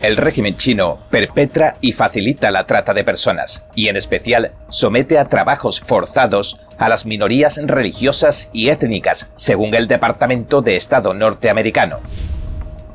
El 0.00 0.16
régimen 0.16 0.56
chino 0.56 1.00
perpetra 1.10 1.74
y 1.80 1.92
facilita 1.92 2.52
la 2.52 2.66
trata 2.66 2.94
de 2.94 3.02
personas, 3.02 3.64
y 3.74 3.88
en 3.88 3.96
especial 3.96 4.52
somete 4.68 5.18
a 5.18 5.28
trabajos 5.28 5.80
forzados 5.80 6.60
a 6.78 6.88
las 6.88 7.04
minorías 7.04 7.60
religiosas 7.64 8.48
y 8.52 8.68
étnicas, 8.68 9.28
según 9.34 9.74
el 9.74 9.88
Departamento 9.88 10.62
de 10.62 10.76
Estado 10.76 11.14
norteamericano. 11.14 11.98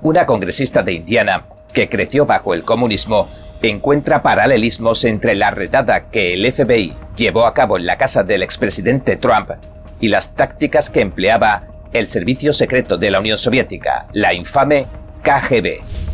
Una 0.01 0.25
congresista 0.25 0.81
de 0.81 0.93
Indiana, 0.93 1.45
que 1.73 1.89
creció 1.89 2.25
bajo 2.25 2.53
el 2.53 2.63
comunismo, 2.63 3.27
encuentra 3.61 4.23
paralelismos 4.23 5.03
entre 5.03 5.35
la 5.35 5.51
redada 5.51 6.09
que 6.09 6.33
el 6.33 6.51
FBI 6.51 6.95
llevó 7.17 7.45
a 7.45 7.53
cabo 7.53 7.77
en 7.77 7.85
la 7.85 7.97
casa 7.97 8.23
del 8.23 8.43
expresidente 8.43 9.17
Trump 9.17 9.51
y 9.99 10.07
las 10.07 10.35
tácticas 10.35 10.89
que 10.89 11.01
empleaba 11.01 11.63
el 11.91 12.07
servicio 12.07 12.53
secreto 12.53 12.97
de 12.97 13.11
la 13.11 13.19
Unión 13.19 13.37
Soviética, 13.37 14.07
la 14.13 14.33
infame 14.33 14.87
KGB. 15.21 16.12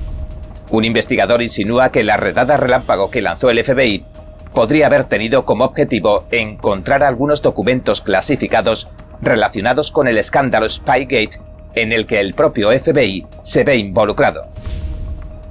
Un 0.71 0.85
investigador 0.85 1.41
insinúa 1.41 1.91
que 1.91 2.03
la 2.03 2.17
redada 2.17 2.57
relámpago 2.57 3.09
que 3.09 3.21
lanzó 3.21 3.49
el 3.49 3.63
FBI 3.63 4.05
podría 4.53 4.87
haber 4.87 5.05
tenido 5.05 5.45
como 5.45 5.65
objetivo 5.65 6.25
encontrar 6.31 7.03
algunos 7.03 7.41
documentos 7.41 8.01
clasificados 8.01 8.89
relacionados 9.21 9.91
con 9.91 10.07
el 10.07 10.17
escándalo 10.17 10.69
Spygate 10.69 11.39
en 11.75 11.91
el 11.91 12.05
que 12.05 12.19
el 12.19 12.33
propio 12.33 12.69
FBI 12.71 13.25
se 13.43 13.63
ve 13.63 13.77
involucrado. 13.77 14.47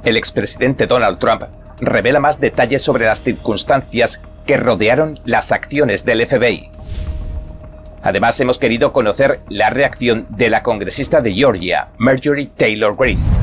El 0.05 0.17
expresidente 0.17 0.87
Donald 0.87 1.19
Trump 1.19 1.43
revela 1.81 2.21
más 2.21 2.41
detalles 2.41 2.83
sobre 2.83 3.07
las 3.07 3.23
circunstancias 3.23 4.21
que 4.47 4.57
rodearon 4.57 5.21
las 5.25 5.53
acciones 5.53 6.05
del 6.05 6.27
FBI. 6.27 6.71
Además, 8.03 8.41
hemos 8.41 8.59
querido 8.59 8.93
conocer 8.93 9.41
la 9.49 9.71
reacción 9.71 10.27
de 10.31 10.51
la 10.51 10.63
congresista 10.63 11.21
de 11.21 11.35
Georgia, 11.35 11.89
Marjorie 11.99 12.51
Taylor 12.57 12.97
Greene. 12.97 13.38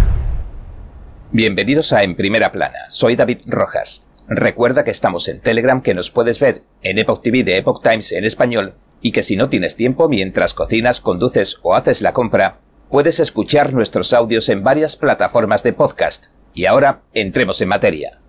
Bienvenidos 1.38 1.92
a 1.92 2.04
En 2.04 2.16
Primera 2.16 2.54
Plana, 2.54 2.78
soy 2.88 3.18
David 3.18 3.40
Rojas. 3.48 4.08
Recuerda 4.30 4.86
que 4.86 4.92
estamos 4.92 5.28
en 5.28 5.42
Telegram, 5.42 5.82
que 5.82 5.94
nos 5.94 6.10
puedes 6.10 6.40
ver 6.40 6.64
en 6.82 6.98
Epoch 6.98 7.22
TV 7.22 7.44
de 7.44 7.58
Epoch 7.58 7.84
Times 7.84 8.14
en 8.14 8.24
español 8.24 8.76
y 9.02 9.12
que 9.12 9.22
si 9.22 9.36
no 9.36 9.50
tienes 9.50 9.76
tiempo 9.76 10.08
mientras 10.08 10.54
cocinas, 10.54 11.02
conduces 11.02 11.60
o 11.62 11.76
haces 11.76 12.02
la 12.02 12.14
compra, 12.14 12.62
puedes 12.90 13.20
escuchar 13.20 13.74
nuestros 13.74 14.14
audios 14.14 14.48
en 14.48 14.64
varias 14.64 14.96
plataformas 14.96 15.62
de 15.62 15.74
podcast. 15.74 16.28
Y 16.54 16.68
ahora 16.68 17.02
entremos 17.14 17.60
en 17.60 17.68
materia. 17.68 18.22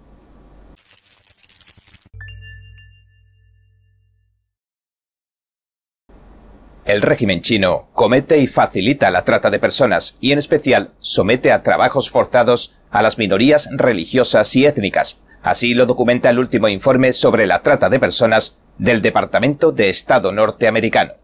El 6.87 7.03
régimen 7.03 7.42
chino 7.42 7.89
comete 7.95 8.39
y 8.39 8.47
facilita 8.47 9.11
la 9.11 9.25
trata 9.25 9.51
de 9.51 9.59
personas 9.59 10.17
y 10.20 10.31
en 10.31 10.39
especial 10.39 10.93
somete 11.01 11.51
a 11.51 11.65
trabajos 11.65 12.11
forzados 12.11 12.75
a 12.93 13.03
las 13.03 13.19
minorías 13.19 13.69
religiosas 13.73 14.55
y 14.55 14.67
étnicas. 14.67 15.19
Así 15.43 15.75
lo 15.75 15.87
documenta 15.87 16.31
el 16.31 16.39
último 16.39 16.69
informe 16.69 17.12
sobre 17.12 17.47
la 17.47 17.62
trata 17.62 17.91
de 17.91 17.98
personas 17.98 18.56
del 18.78 19.03
Departamento 19.03 19.73
de 19.73 19.89
Estado 19.89 20.31
norteamericano. 20.31 21.15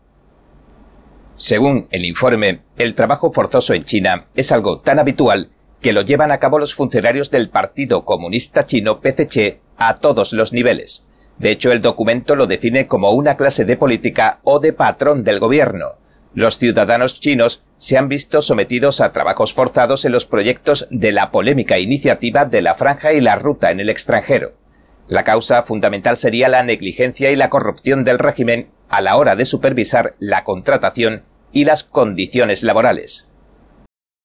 Según 1.37 1.87
el 1.93 2.05
informe, 2.07 2.63
el 2.77 2.97
trabajo 2.97 3.33
forzoso 3.33 3.73
en 3.73 3.85
China 3.85 4.27
es 4.35 4.51
algo 4.51 4.81
tan 4.81 4.99
habitual 4.99 5.51
que 5.81 5.93
lo 5.93 6.03
llevan 6.03 6.33
a 6.33 6.39
cabo 6.39 6.59
los 6.59 6.75
funcionarios 6.75 7.31
del 7.31 7.51
Partido 7.51 8.05
Comunista 8.05 8.67
Chino 8.67 9.01
PCC 9.01 9.61
a 9.77 9.95
todos 9.97 10.33
los 10.33 10.53
niveles. 10.53 11.05
De 11.43 11.51
hecho, 11.51 11.73
el 11.73 11.81
documento 11.81 12.37
lo 12.37 12.47
define 12.47 12.87
como 12.87 13.11
una 13.11 13.37
clase 13.37 13.65
de 13.65 13.77
política 13.77 14.39
o 14.45 14.61
de 14.61 14.73
patrón 14.73 15.25
del 15.25 15.41
gobierno. 15.41 15.97
Los 16.35 16.57
ciudadanos 16.57 17.19
chinos 17.19 17.65
se 17.77 17.99
han 17.99 18.09
visto 18.09 18.43
sometidos 18.43 19.01
a 19.01 19.13
trabajos 19.13 19.53
forzados 19.53 20.05
en 20.05 20.13
los 20.13 20.25
proyectos 20.25 20.87
de 20.91 21.11
la 21.11 21.33
polémica 21.33 21.81
iniciativa 21.81 22.45
de 22.45 22.63
la 22.63 22.77
franja 22.77 23.13
y 23.13 23.21
la 23.21 23.35
ruta 23.35 23.73
en 23.73 23.81
el 23.81 23.91
extranjero. 23.91 24.53
La 25.09 25.25
causa 25.25 25.65
fundamental 25.65 26.17
sería 26.17 26.49
la 26.49 26.63
negligencia 26.63 27.33
y 27.33 27.37
la 27.37 27.51
corrupción 27.51 28.05
del 28.05 28.21
régimen 28.21 28.71
a 28.89 29.01
la 29.01 29.17
hora 29.17 29.35
de 29.35 29.45
supervisar 29.45 30.15
la 30.21 30.45
contratación 30.45 31.25
y 31.51 31.65
las 31.65 31.83
condiciones 31.83 32.63
laborales. 32.63 33.29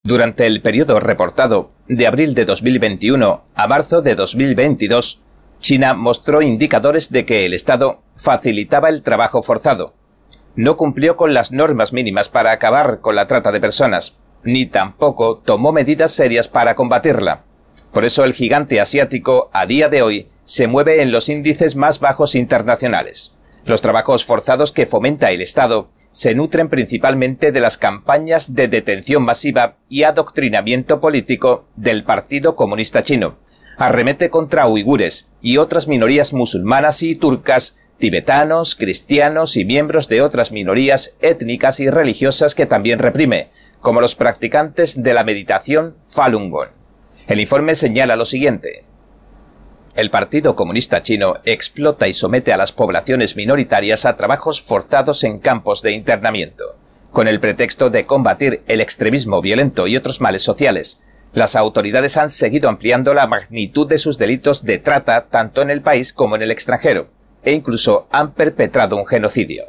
Durante 0.04 0.46
el 0.46 0.62
periodo 0.62 1.00
reportado, 1.00 1.72
de 1.88 2.06
abril 2.06 2.36
de 2.36 2.46
2021 2.46 3.44
a 3.56 3.68
marzo 3.68 4.04
de 4.04 4.14
2022, 4.14 5.24
China 5.60 5.94
mostró 5.94 6.42
indicadores 6.42 7.12
de 7.12 7.26
que 7.26 7.46
el 7.46 7.54
Estado 7.54 8.02
facilitaba 8.16 8.90
el 8.90 9.02
trabajo 9.02 9.42
forzado. 9.42 9.94
No 10.56 10.78
cumplió 10.78 11.16
con 11.16 11.34
las 11.34 11.52
normas 11.52 11.94
mínimas 11.94 12.30
para 12.30 12.52
acabar 12.52 13.02
con 13.02 13.16
la 13.16 13.28
trata 13.28 13.52
de 13.52 13.60
personas, 13.60 14.18
ni 14.44 14.66
tampoco 14.66 15.38
tomó 15.38 15.72
medidas 15.72 16.12
serias 16.12 16.48
para 16.48 16.76
combatirla. 16.76 17.44
Por 17.92 18.06
eso 18.06 18.24
el 18.24 18.34
gigante 18.34 18.80
asiático, 18.80 19.50
a 19.54 19.66
día 19.66 19.90
de 19.90 20.02
hoy, 20.02 20.30
se 20.46 20.68
mueve 20.68 21.02
en 21.02 21.12
los 21.12 21.30
índices 21.30 21.76
más 21.76 22.00
bajos 22.00 22.36
internacionales. 22.36 23.34
Los 23.66 23.82
trabajos 23.82 24.24
forzados 24.24 24.72
que 24.72 24.86
fomenta 24.86 25.32
el 25.32 25.42
Estado 25.42 25.90
se 26.12 26.34
nutren 26.34 26.70
principalmente 26.70 27.52
de 27.52 27.60
las 27.60 27.78
campañas 27.78 28.56
de 28.56 28.70
detención 28.70 29.24
masiva 29.24 29.76
y 29.90 30.04
adoctrinamiento 30.04 31.02
político 31.02 31.66
del 31.76 32.06
Partido 32.06 32.56
Comunista 32.56 33.04
Chino, 33.04 33.36
arremete 33.78 34.30
contra 34.30 34.68
uigures 34.68 35.28
y 35.42 35.58
otras 35.58 35.88
minorías 35.88 36.34
musulmanas 36.34 37.04
y 37.04 37.16
turcas, 37.16 37.76
tibetanos, 38.00 38.76
cristianos 38.76 39.56
y 39.58 39.66
miembros 39.66 40.08
de 40.08 40.22
otras 40.22 40.52
minorías 40.52 41.16
étnicas 41.22 41.80
y 41.80 41.90
religiosas 41.90 42.56
que 42.56 42.66
también 42.66 43.00
reprime, 43.00 43.50
como 43.80 44.02
los 44.02 44.16
practicantes 44.16 45.02
de 45.02 45.14
la 45.14 45.24
meditación 45.24 45.96
Falun 46.08 46.50
Gong. 46.50 46.70
El 47.28 47.40
informe 47.40 47.76
señala 47.76 48.16
lo 48.16 48.26
siguiente. 48.26 48.84
El 49.96 50.12
Partido 50.12 50.56
Comunista 50.56 51.02
Chino 51.02 51.38
explota 51.44 52.08
y 52.08 52.14
somete 52.14 52.54
a 52.54 52.58
las 52.58 52.72
poblaciones 52.72 53.36
minoritarias 53.36 54.06
a 54.06 54.16
trabajos 54.16 54.62
forzados 54.62 55.24
en 55.24 55.40
campos 55.40 55.82
de 55.82 55.92
internamiento, 55.92 56.76
con 57.12 57.28
el 57.28 57.40
pretexto 57.40 57.90
de 57.90 58.06
combatir 58.06 58.62
el 58.68 58.80
extremismo 58.80 59.42
violento 59.42 59.88
y 59.88 59.98
otros 59.98 60.22
males 60.22 60.44
sociales, 60.44 61.02
las 61.34 61.56
autoridades 61.56 62.18
han 62.18 62.30
seguido 62.30 62.70
ampliando 62.70 63.14
la 63.14 63.28
magnitud 63.28 63.88
de 63.88 64.00
sus 64.00 64.18
delitos 64.18 64.64
de 64.64 64.78
trata 64.78 65.28
tanto 65.28 65.62
en 65.62 65.70
el 65.70 65.82
país 65.82 66.14
como 66.14 66.36
en 66.36 66.42
el 66.42 66.52
extranjero, 66.52 67.10
e 67.44 67.54
incluso 67.54 68.08
han 68.12 68.34
perpetrado 68.34 68.98
un 68.98 69.06
genocidio. 69.06 69.66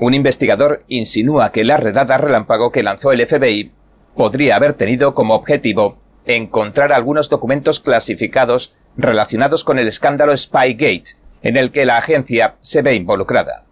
Un 0.00 0.14
investigador 0.14 0.84
insinúa 0.88 1.52
que 1.52 1.64
la 1.64 1.76
redada 1.76 2.18
relámpago 2.18 2.72
que 2.72 2.82
lanzó 2.82 3.12
el 3.12 3.24
FBI 3.26 3.72
podría 4.16 4.56
haber 4.56 4.74
tenido 4.74 5.14
como 5.14 5.34
objetivo 5.34 5.98
encontrar 6.26 6.92
algunos 6.92 7.28
documentos 7.28 7.80
clasificados 7.80 8.74
relacionados 8.96 9.64
con 9.64 9.78
el 9.78 9.88
escándalo 9.88 10.36
Spygate, 10.36 11.16
en 11.42 11.56
el 11.56 11.72
que 11.72 11.84
la 11.84 11.98
agencia 11.98 12.54
se 12.60 12.82
ve 12.82 12.94
involucrada. 12.94 13.64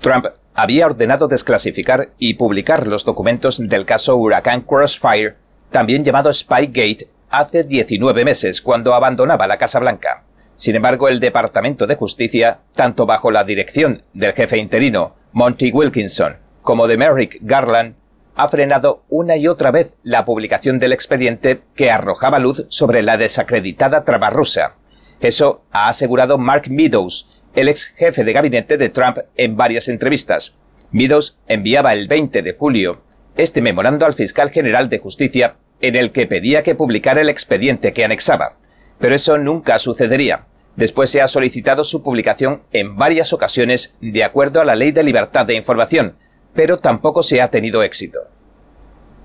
Trump 0.00 0.26
había 0.60 0.84
ordenado 0.84 1.26
desclasificar 1.26 2.10
y 2.18 2.34
publicar 2.34 2.86
los 2.86 3.04
documentos 3.04 3.58
del 3.66 3.86
caso 3.86 4.16
Huracán 4.16 4.60
Crossfire, 4.60 5.36
también 5.70 6.04
llamado 6.04 6.30
Spygate, 6.32 7.08
hace 7.30 7.64
19 7.64 8.26
meses, 8.26 8.60
cuando 8.60 8.92
abandonaba 8.92 9.46
la 9.46 9.56
Casa 9.56 9.78
Blanca. 9.78 10.24
Sin 10.56 10.76
embargo, 10.76 11.08
el 11.08 11.18
Departamento 11.18 11.86
de 11.86 11.94
Justicia, 11.94 12.60
tanto 12.74 13.06
bajo 13.06 13.30
la 13.30 13.44
dirección 13.44 14.02
del 14.12 14.34
jefe 14.34 14.58
interino, 14.58 15.14
Monty 15.32 15.70
Wilkinson, 15.72 16.36
como 16.60 16.86
de 16.86 16.98
Merrick 16.98 17.38
Garland, 17.40 17.94
ha 18.36 18.48
frenado 18.48 19.04
una 19.08 19.36
y 19.36 19.48
otra 19.48 19.70
vez 19.70 19.96
la 20.02 20.26
publicación 20.26 20.78
del 20.78 20.92
expediente 20.92 21.62
que 21.74 21.90
arrojaba 21.90 22.38
luz 22.38 22.66
sobre 22.68 23.00
la 23.00 23.16
desacreditada 23.16 24.04
trama 24.04 24.28
rusa. 24.28 24.76
Eso 25.20 25.62
ha 25.72 25.88
asegurado 25.88 26.36
Mark 26.36 26.64
Meadows, 26.68 27.28
el 27.54 27.68
ex 27.68 27.92
jefe 27.96 28.24
de 28.24 28.32
gabinete 28.32 28.76
de 28.76 28.88
Trump 28.88 29.18
en 29.36 29.56
varias 29.56 29.88
entrevistas. 29.88 30.54
Meadows 30.92 31.36
enviaba 31.46 31.92
el 31.92 32.08
20 32.08 32.42
de 32.42 32.52
julio 32.54 33.02
este 33.36 33.62
memorando 33.62 34.06
al 34.06 34.14
fiscal 34.14 34.50
general 34.50 34.88
de 34.88 34.98
justicia 34.98 35.56
en 35.80 35.96
el 35.96 36.12
que 36.12 36.26
pedía 36.26 36.62
que 36.62 36.74
publicara 36.74 37.20
el 37.20 37.28
expediente 37.28 37.92
que 37.92 38.04
anexaba. 38.04 38.56
Pero 38.98 39.14
eso 39.14 39.38
nunca 39.38 39.78
sucedería. 39.78 40.46
Después 40.76 41.10
se 41.10 41.22
ha 41.22 41.28
solicitado 41.28 41.84
su 41.84 42.02
publicación 42.02 42.62
en 42.72 42.96
varias 42.96 43.32
ocasiones 43.32 43.94
de 44.00 44.24
acuerdo 44.24 44.60
a 44.60 44.64
la 44.64 44.76
Ley 44.76 44.92
de 44.92 45.02
Libertad 45.02 45.46
de 45.46 45.54
Información, 45.54 46.16
pero 46.54 46.78
tampoco 46.78 47.22
se 47.22 47.40
ha 47.40 47.50
tenido 47.50 47.82
éxito. 47.82 48.20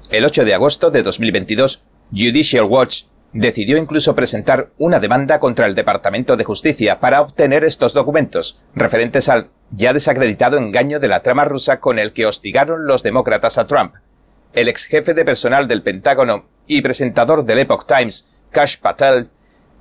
El 0.09 0.25
8 0.25 0.45
de 0.45 0.53
agosto 0.53 0.91
de 0.91 1.03
2022, 1.03 1.83
Judicial 2.11 2.65
Watch 2.65 3.03
decidió 3.35 3.77
incluso 3.77 4.15
presentar 4.15 4.69
una 4.77 5.01
demanda 5.01 5.41
contra 5.41 5.65
el 5.65 5.75
Departamento 5.75 6.37
de 6.37 6.45
Justicia 6.45 7.01
para 7.01 7.19
obtener 7.19 7.65
estos 7.65 7.93
documentos, 7.93 8.61
referentes 8.73 9.27
al 9.27 9.49
ya 9.71 9.91
desacreditado 9.91 10.57
engaño 10.57 11.01
de 11.01 11.09
la 11.09 11.19
trama 11.19 11.43
rusa 11.43 11.81
con 11.81 11.99
el 11.99 12.13
que 12.13 12.25
hostigaron 12.25 12.87
los 12.87 13.03
demócratas 13.03 13.57
a 13.57 13.67
Trump. 13.67 13.95
El 14.53 14.69
ex 14.69 14.85
jefe 14.85 15.13
de 15.13 15.25
personal 15.25 15.67
del 15.67 15.83
Pentágono 15.83 16.45
y 16.65 16.81
presentador 16.81 17.43
del 17.43 17.59
Epoch 17.59 17.85
Times, 17.85 18.25
Kash 18.51 18.77
Patel, 18.77 19.29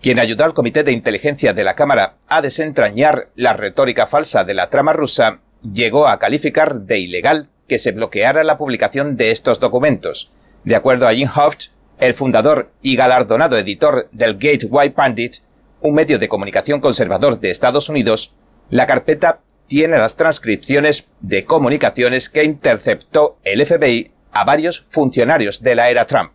quien 0.02 0.18
ayudó 0.18 0.44
al 0.44 0.54
Comité 0.54 0.82
de 0.82 0.90
Inteligencia 0.90 1.54
de 1.54 1.62
la 1.62 1.76
Cámara 1.76 2.16
a 2.26 2.42
desentrañar 2.42 3.28
la 3.36 3.52
retórica 3.52 4.08
falsa 4.08 4.42
de 4.42 4.54
la 4.54 4.68
trama 4.68 4.94
rusa, 4.94 5.38
llegó 5.62 6.08
a 6.08 6.18
calificar 6.18 6.80
de 6.80 6.98
ilegal 6.98 7.50
que 7.68 7.78
se 7.78 7.92
bloqueara 7.92 8.42
la 8.42 8.58
publicación 8.58 9.16
de 9.16 9.30
estos 9.30 9.60
documentos. 9.60 10.32
De 10.64 10.74
acuerdo 10.74 11.06
a 11.06 11.14
Jim 11.14 11.28
Hoft, 11.32 11.66
el 11.98 12.14
fundador 12.14 12.70
y 12.82 12.96
galardonado 12.96 13.56
editor 13.56 14.08
del 14.12 14.36
Gateway 14.36 14.90
Pundit, 14.90 15.36
un 15.80 15.94
medio 15.94 16.18
de 16.18 16.28
comunicación 16.28 16.80
conservador 16.80 17.40
de 17.40 17.50
Estados 17.50 17.88
Unidos, 17.88 18.34
la 18.70 18.86
carpeta 18.86 19.40
tiene 19.66 19.98
las 19.98 20.16
transcripciones 20.16 21.08
de 21.20 21.44
comunicaciones 21.44 22.28
que 22.28 22.44
interceptó 22.44 23.38
el 23.44 23.64
FBI 23.64 24.12
a 24.32 24.44
varios 24.44 24.84
funcionarios 24.90 25.62
de 25.62 25.74
la 25.74 25.90
era 25.90 26.06
Trump. 26.06 26.32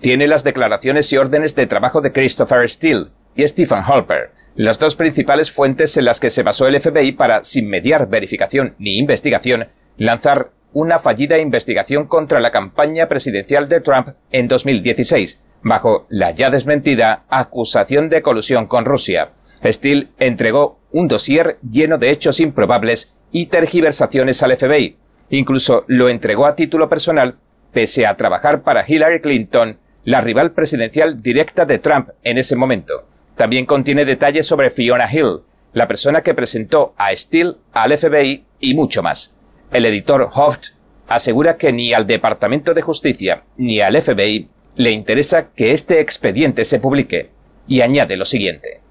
Tiene 0.00 0.26
las 0.26 0.44
declaraciones 0.44 1.12
y 1.12 1.16
órdenes 1.16 1.54
de 1.54 1.66
trabajo 1.66 2.00
de 2.00 2.12
Christopher 2.12 2.68
Steele 2.68 3.06
y 3.34 3.46
Stephen 3.46 3.82
Halper, 3.86 4.32
las 4.54 4.78
dos 4.78 4.96
principales 4.96 5.50
fuentes 5.50 5.96
en 5.96 6.04
las 6.04 6.20
que 6.20 6.30
se 6.30 6.42
basó 6.42 6.66
el 6.66 6.80
FBI 6.80 7.12
para, 7.12 7.44
sin 7.44 7.68
mediar 7.68 8.08
verificación 8.08 8.74
ni 8.78 8.98
investigación, 8.98 9.68
lanzar 9.96 10.50
una 10.72 10.98
fallida 10.98 11.38
investigación 11.38 12.06
contra 12.06 12.40
la 12.40 12.50
campaña 12.50 13.08
presidencial 13.08 13.68
de 13.68 13.80
Trump 13.80 14.08
en 14.30 14.48
2016, 14.48 15.40
bajo 15.62 16.06
la 16.08 16.30
ya 16.32 16.50
desmentida 16.50 17.24
acusación 17.28 18.08
de 18.08 18.22
colusión 18.22 18.66
con 18.66 18.84
Rusia. 18.84 19.32
Steele 19.64 20.08
entregó 20.18 20.80
un 20.90 21.08
dossier 21.08 21.58
lleno 21.68 21.98
de 21.98 22.10
hechos 22.10 22.40
improbables 22.40 23.14
y 23.30 23.46
tergiversaciones 23.46 24.42
al 24.42 24.56
FBI. 24.56 24.96
Incluso 25.30 25.84
lo 25.86 26.08
entregó 26.08 26.46
a 26.46 26.56
título 26.56 26.88
personal, 26.88 27.38
pese 27.72 28.06
a 28.06 28.16
trabajar 28.16 28.62
para 28.62 28.84
Hillary 28.86 29.20
Clinton, 29.20 29.78
la 30.04 30.20
rival 30.20 30.52
presidencial 30.52 31.22
directa 31.22 31.64
de 31.64 31.78
Trump 31.78 32.10
en 32.22 32.38
ese 32.38 32.56
momento. 32.56 33.06
También 33.36 33.66
contiene 33.66 34.04
detalles 34.04 34.46
sobre 34.46 34.70
Fiona 34.70 35.10
Hill, 35.10 35.42
la 35.72 35.88
persona 35.88 36.22
que 36.22 36.34
presentó 36.34 36.94
a 36.98 37.14
Steele 37.14 37.56
al 37.72 37.96
FBI 37.96 38.44
y 38.60 38.74
mucho 38.74 39.02
más. 39.02 39.34
El 39.72 39.86
editor 39.86 40.28
Hoft 40.34 40.72
asegura 41.08 41.56
que 41.56 41.72
ni 41.72 41.94
al 41.94 42.06
Departamento 42.06 42.74
de 42.74 42.82
Justicia 42.82 43.44
ni 43.56 43.80
al 43.80 44.00
FBI 44.00 44.50
le 44.76 44.90
interesa 44.90 45.48
que 45.52 45.72
este 45.72 46.00
expediente 46.00 46.66
se 46.66 46.78
publique, 46.78 47.30
y 47.66 47.80
añade 47.80 48.16
lo 48.16 48.26
siguiente. 48.26 48.82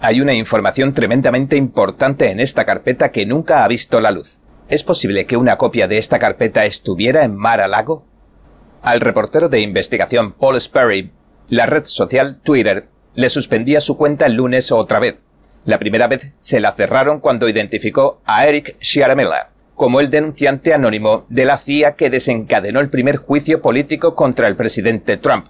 Hay 0.00 0.22
una 0.22 0.32
información 0.32 0.94
tremendamente 0.94 1.56
importante 1.56 2.30
en 2.30 2.40
esta 2.40 2.64
carpeta 2.64 3.10
que 3.10 3.26
nunca 3.26 3.62
ha 3.62 3.68
visto 3.68 4.00
la 4.00 4.10
luz. 4.10 4.38
¿Es 4.68 4.84
posible 4.84 5.26
que 5.26 5.36
una 5.36 5.58
copia 5.58 5.86
de 5.86 5.98
esta 5.98 6.18
carpeta 6.18 6.64
estuviera 6.64 7.22
en 7.22 7.36
Mar-a-Lago? 7.36 8.06
Al 8.80 9.00
reportero 9.00 9.50
de 9.50 9.60
investigación 9.60 10.32
Paul 10.32 10.58
Sperry, 10.60 11.12
la 11.50 11.66
red 11.66 11.84
social 11.84 12.40
Twitter 12.40 12.88
le 13.14 13.28
suspendía 13.28 13.82
su 13.82 13.98
cuenta 13.98 14.24
el 14.24 14.34
lunes 14.34 14.72
otra 14.72 14.98
vez. 14.98 15.18
La 15.66 15.78
primera 15.78 16.08
vez 16.08 16.32
se 16.38 16.60
la 16.60 16.72
cerraron 16.72 17.20
cuando 17.20 17.48
identificó 17.50 18.22
a 18.24 18.46
Eric 18.46 18.76
Sciaramella 18.80 19.53
como 19.74 20.00
el 20.00 20.10
denunciante 20.10 20.72
anónimo 20.72 21.24
de 21.28 21.44
la 21.44 21.58
CIA 21.58 21.96
que 21.96 22.10
desencadenó 22.10 22.80
el 22.80 22.90
primer 22.90 23.16
juicio 23.16 23.60
político 23.60 24.14
contra 24.14 24.48
el 24.48 24.56
presidente 24.56 25.16
Trump. 25.16 25.46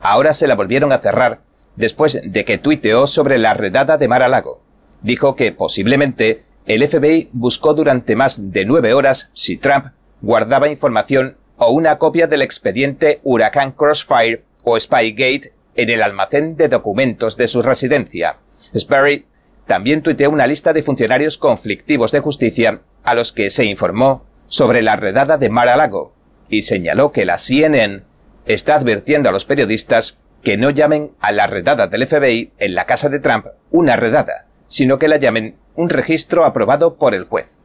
Ahora 0.00 0.34
se 0.34 0.46
la 0.46 0.54
volvieron 0.54 0.92
a 0.92 0.98
cerrar 0.98 1.40
después 1.76 2.20
de 2.22 2.44
que 2.44 2.58
tuiteó 2.58 3.06
sobre 3.06 3.38
la 3.38 3.54
redada 3.54 3.96
de 3.96 4.08
Mar-a-Lago. 4.08 4.60
Dijo 5.02 5.34
que 5.34 5.52
posiblemente 5.52 6.44
el 6.66 6.86
FBI 6.86 7.30
buscó 7.32 7.74
durante 7.74 8.16
más 8.16 8.52
de 8.52 8.64
nueve 8.64 8.94
horas 8.94 9.30
si 9.34 9.56
Trump 9.56 9.86
guardaba 10.20 10.68
información 10.68 11.36
o 11.56 11.70
una 11.72 11.98
copia 11.98 12.26
del 12.26 12.42
expediente 12.42 13.20
Huracán 13.22 13.72
Crossfire 13.72 14.44
o 14.62 14.78
Spygate 14.78 15.52
en 15.76 15.90
el 15.90 16.02
almacén 16.02 16.56
de 16.56 16.68
documentos 16.68 17.36
de 17.36 17.48
su 17.48 17.62
residencia. 17.62 18.36
Sperry 18.76 19.26
también 19.66 20.02
tuiteó 20.02 20.30
una 20.30 20.46
lista 20.46 20.72
de 20.72 20.82
funcionarios 20.82 21.38
conflictivos 21.38 22.12
de 22.12 22.20
justicia 22.20 22.80
a 23.02 23.14
los 23.14 23.32
que 23.32 23.50
se 23.50 23.64
informó 23.64 24.24
sobre 24.46 24.82
la 24.82 24.96
redada 24.96 25.38
de 25.38 25.48
Mar-a-Lago 25.48 26.12
y 26.48 26.62
señaló 26.62 27.12
que 27.12 27.24
la 27.24 27.38
CNN 27.38 28.02
está 28.46 28.76
advirtiendo 28.76 29.28
a 29.28 29.32
los 29.32 29.44
periodistas 29.44 30.18
que 30.42 30.56
no 30.56 30.70
llamen 30.70 31.12
a 31.20 31.32
la 31.32 31.46
redada 31.46 31.86
del 31.86 32.06
FBI 32.06 32.52
en 32.58 32.74
la 32.74 32.84
casa 32.84 33.08
de 33.08 33.18
Trump 33.18 33.46
una 33.70 33.96
redada, 33.96 34.46
sino 34.66 34.98
que 34.98 35.08
la 35.08 35.16
llamen 35.16 35.56
un 35.74 35.88
registro 35.88 36.44
aprobado 36.44 36.96
por 36.96 37.14
el 37.14 37.24
juez. 37.24 37.58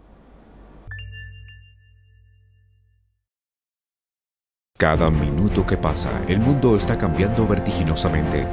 Cada 4.77 5.09
minuto 5.09 5.67
que 5.67 5.75
pasa, 5.75 6.09
el 6.29 6.39
mundo 6.39 6.77
está 6.77 6.97
cambiando 6.97 7.45
vertiginosamente. 7.45 8.47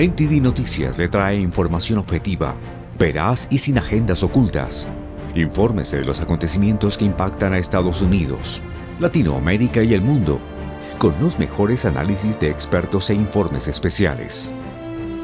NTD 0.00 0.40
Noticias 0.40 0.96
le 0.96 1.08
trae 1.08 1.40
información 1.40 1.98
objetiva, 1.98 2.54
veraz 2.96 3.48
y 3.50 3.58
sin 3.58 3.78
agendas 3.78 4.22
ocultas. 4.22 4.88
Infórmese 5.34 5.96
de 5.96 6.04
los 6.04 6.20
acontecimientos 6.20 6.96
que 6.96 7.04
impactan 7.04 7.52
a 7.52 7.58
Estados 7.58 8.00
Unidos, 8.00 8.62
Latinoamérica 9.00 9.82
y 9.82 9.94
el 9.94 10.00
mundo 10.00 10.38
con 11.00 11.20
los 11.20 11.40
mejores 11.40 11.84
análisis 11.84 12.38
de 12.38 12.48
expertos 12.48 13.10
e 13.10 13.14
informes 13.14 13.66
especiales. 13.66 14.52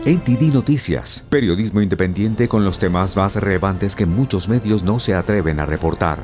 NTD 0.06 0.52
Noticias, 0.52 1.24
periodismo 1.28 1.80
independiente 1.80 2.48
con 2.48 2.64
los 2.64 2.80
temas 2.80 3.16
más 3.16 3.36
relevantes 3.36 3.94
que 3.94 4.06
muchos 4.06 4.48
medios 4.48 4.82
no 4.82 4.98
se 4.98 5.14
atreven 5.14 5.60
a 5.60 5.66
reportar. 5.66 6.18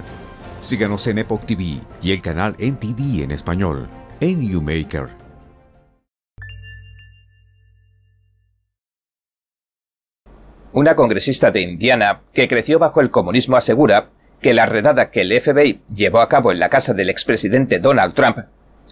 Síganos 0.61 1.06
en 1.06 1.19
Epoch 1.19 1.47
TV 1.47 1.79
y 2.02 2.11
el 2.11 2.20
canal 2.20 2.56
NTD 2.58 3.23
en 3.23 3.31
español, 3.31 3.88
en 4.19 4.43
YouMaker. 4.43 5.19
Una 10.72 10.94
congresista 10.94 11.50
de 11.50 11.62
Indiana 11.62 12.22
que 12.32 12.46
creció 12.46 12.78
bajo 12.78 13.00
el 13.00 13.11
comunismo 13.11 13.56
asegura 13.56 14.11
que 14.40 14.55
la 14.55 14.67
redada 14.67 15.11
que 15.11 15.22
el 15.22 15.40
FBI 15.40 15.82
llevó 15.93 16.20
a 16.20 16.28
cabo 16.28 16.52
en 16.52 16.61
la 16.61 16.69
casa 16.69 16.94
del 16.94 17.11
expresidente 17.11 17.81
Donald 17.81 18.14
Trump 18.14 18.38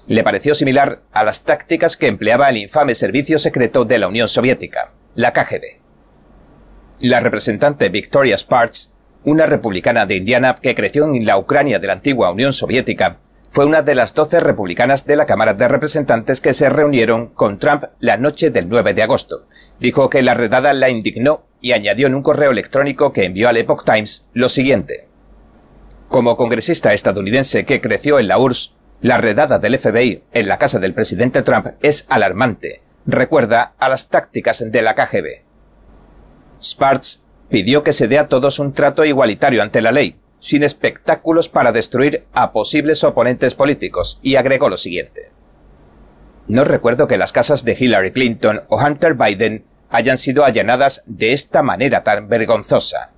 le 0.09 0.25
pareció 0.25 0.55
similar 0.55 1.03
a 1.13 1.23
las 1.23 1.45
tácticas 1.45 1.97
que 1.97 2.07
empleaba 2.07 2.49
el 2.49 2.57
infame 2.57 2.95
servicio 2.95 3.39
secreto 3.39 3.85
de 3.85 3.99
la 3.99 4.09
Unión 4.09 4.27
Soviética, 4.27 4.93
la 5.15 5.33
KGB. 5.33 5.81
La 7.03 7.21
representante 7.21 7.91
Victoria 7.91 8.39
Sparks, 8.39 8.91
una 9.25 9.45
republicana 9.47 10.07
de 10.07 10.17
Indiana 10.17 10.57
que 10.61 10.75
creció 10.75 11.05
en 11.05 11.27
la 11.27 11.37
Ucrania 11.37 11.79
de 11.79 11.87
la 11.87 11.93
antigua 11.93 12.31
Unión 12.31 12.55
Soviética, 12.55 13.19
fue 13.51 13.65
una 13.65 13.83
de 13.83 13.95
las 13.95 14.15
doce 14.15 14.41
republicanas 14.41 15.07
de 15.07 15.17
la 15.17 15.27
Cámara 15.27 15.55
de 15.55 15.69
Representantes 15.69 16.41
que 16.41 16.53
se 16.53 16.69
reunieron 16.69 17.29
con 17.29 17.59
Trump 17.59 17.85
la 17.99 18.17
noche 18.17 18.51
del 18.51 18.69
9 18.69 18.95
de 18.95 19.03
agosto. 19.03 19.47
Dijo 19.81 20.11
que 20.11 20.23
la 20.23 20.35
redada 20.35 20.73
la 20.75 20.91
indignó 20.91 21.45
y 21.61 21.73
añadió 21.73 22.07
en 22.07 22.15
un 22.15 22.23
correo 22.23 22.51
electrónico 22.51 23.13
que 23.13 23.25
envió 23.25 23.49
al 23.49 23.57
Epoch 23.57 23.85
Times 23.85 24.27
lo 24.33 24.49
siguiente. 24.49 25.09
Como 26.09 26.37
congresista 26.37 26.93
estadounidense 26.93 27.65
que 27.65 27.81
creció 27.81 28.19
en 28.19 28.29
la 28.29 28.39
URSS, 28.39 28.75
la 29.01 29.19
redada 29.19 29.59
del 29.59 29.79
FBI 29.79 30.25
en 30.33 30.49
la 30.49 30.59
casa 30.59 30.79
del 30.79 30.95
presidente 30.95 31.43
Trump 31.43 31.69
es 31.81 32.07
alarmante. 32.09 32.83
Recuerda 33.07 33.75
a 33.79 33.89
las 33.89 34.09
tácticas 34.09 34.65
de 34.71 34.83
la 34.83 34.95
KGB. 34.95 35.43
Sparks 36.63 37.23
pidió 37.49 37.83
que 37.83 37.93
se 37.93 38.09
dé 38.09 38.19
a 38.19 38.29
todos 38.29 38.59
un 38.59 38.73
trato 38.73 39.05
igualitario 39.05 39.63
ante 39.63 39.81
la 39.81 39.93
ley, 39.93 40.17
sin 40.39 40.63
espectáculos 40.63 41.49
para 41.49 41.73
destruir 41.73 42.27
a 42.33 42.53
posibles 42.53 43.05
oponentes 43.05 43.55
políticos, 43.55 44.19
y 44.23 44.37
agregó 44.37 44.69
lo 44.69 44.77
siguiente. 44.77 45.31
No 46.47 46.65
recuerdo 46.65 47.07
que 47.07 47.19
las 47.19 47.33
casas 47.33 47.65
de 47.65 47.77
Hillary 47.79 48.13
Clinton 48.13 48.63
o 48.69 48.83
Hunter 48.83 49.15
Biden 49.15 49.65
hayan 49.91 50.17
sido 50.17 50.45
allanadas 50.45 51.03
de 51.07 51.33
esta 51.33 51.63
manera 51.63 52.05
tan 52.05 52.29
vergonzosa. 52.29 53.13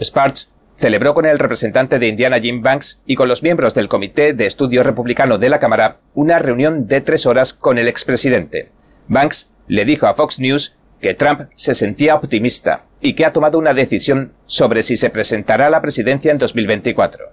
Sparks 0.00 0.50
celebró 0.76 1.14
con 1.14 1.26
el 1.26 1.38
representante 1.38 1.98
de 1.98 2.08
Indiana 2.08 2.40
Jim 2.40 2.62
Banks 2.62 3.00
y 3.06 3.14
con 3.14 3.28
los 3.28 3.42
miembros 3.42 3.74
del 3.74 3.88
Comité 3.88 4.32
de 4.32 4.46
Estudio 4.46 4.82
Republicano 4.82 5.38
de 5.38 5.48
la 5.48 5.60
Cámara 5.60 5.98
una 6.14 6.38
reunión 6.38 6.88
de 6.88 7.00
tres 7.00 7.26
horas 7.26 7.54
con 7.54 7.78
el 7.78 7.86
expresidente. 7.86 8.72
Banks 9.06 9.48
le 9.68 9.84
dijo 9.84 10.06
a 10.06 10.14
Fox 10.14 10.40
News 10.40 10.76
que 11.04 11.12
Trump 11.12 11.50
se 11.54 11.74
sentía 11.74 12.14
optimista 12.14 12.86
y 13.02 13.12
que 13.12 13.26
ha 13.26 13.32
tomado 13.34 13.58
una 13.58 13.74
decisión 13.74 14.32
sobre 14.46 14.82
si 14.82 14.96
se 14.96 15.10
presentará 15.10 15.66
a 15.66 15.70
la 15.70 15.82
presidencia 15.82 16.32
en 16.32 16.38
2024. 16.38 17.26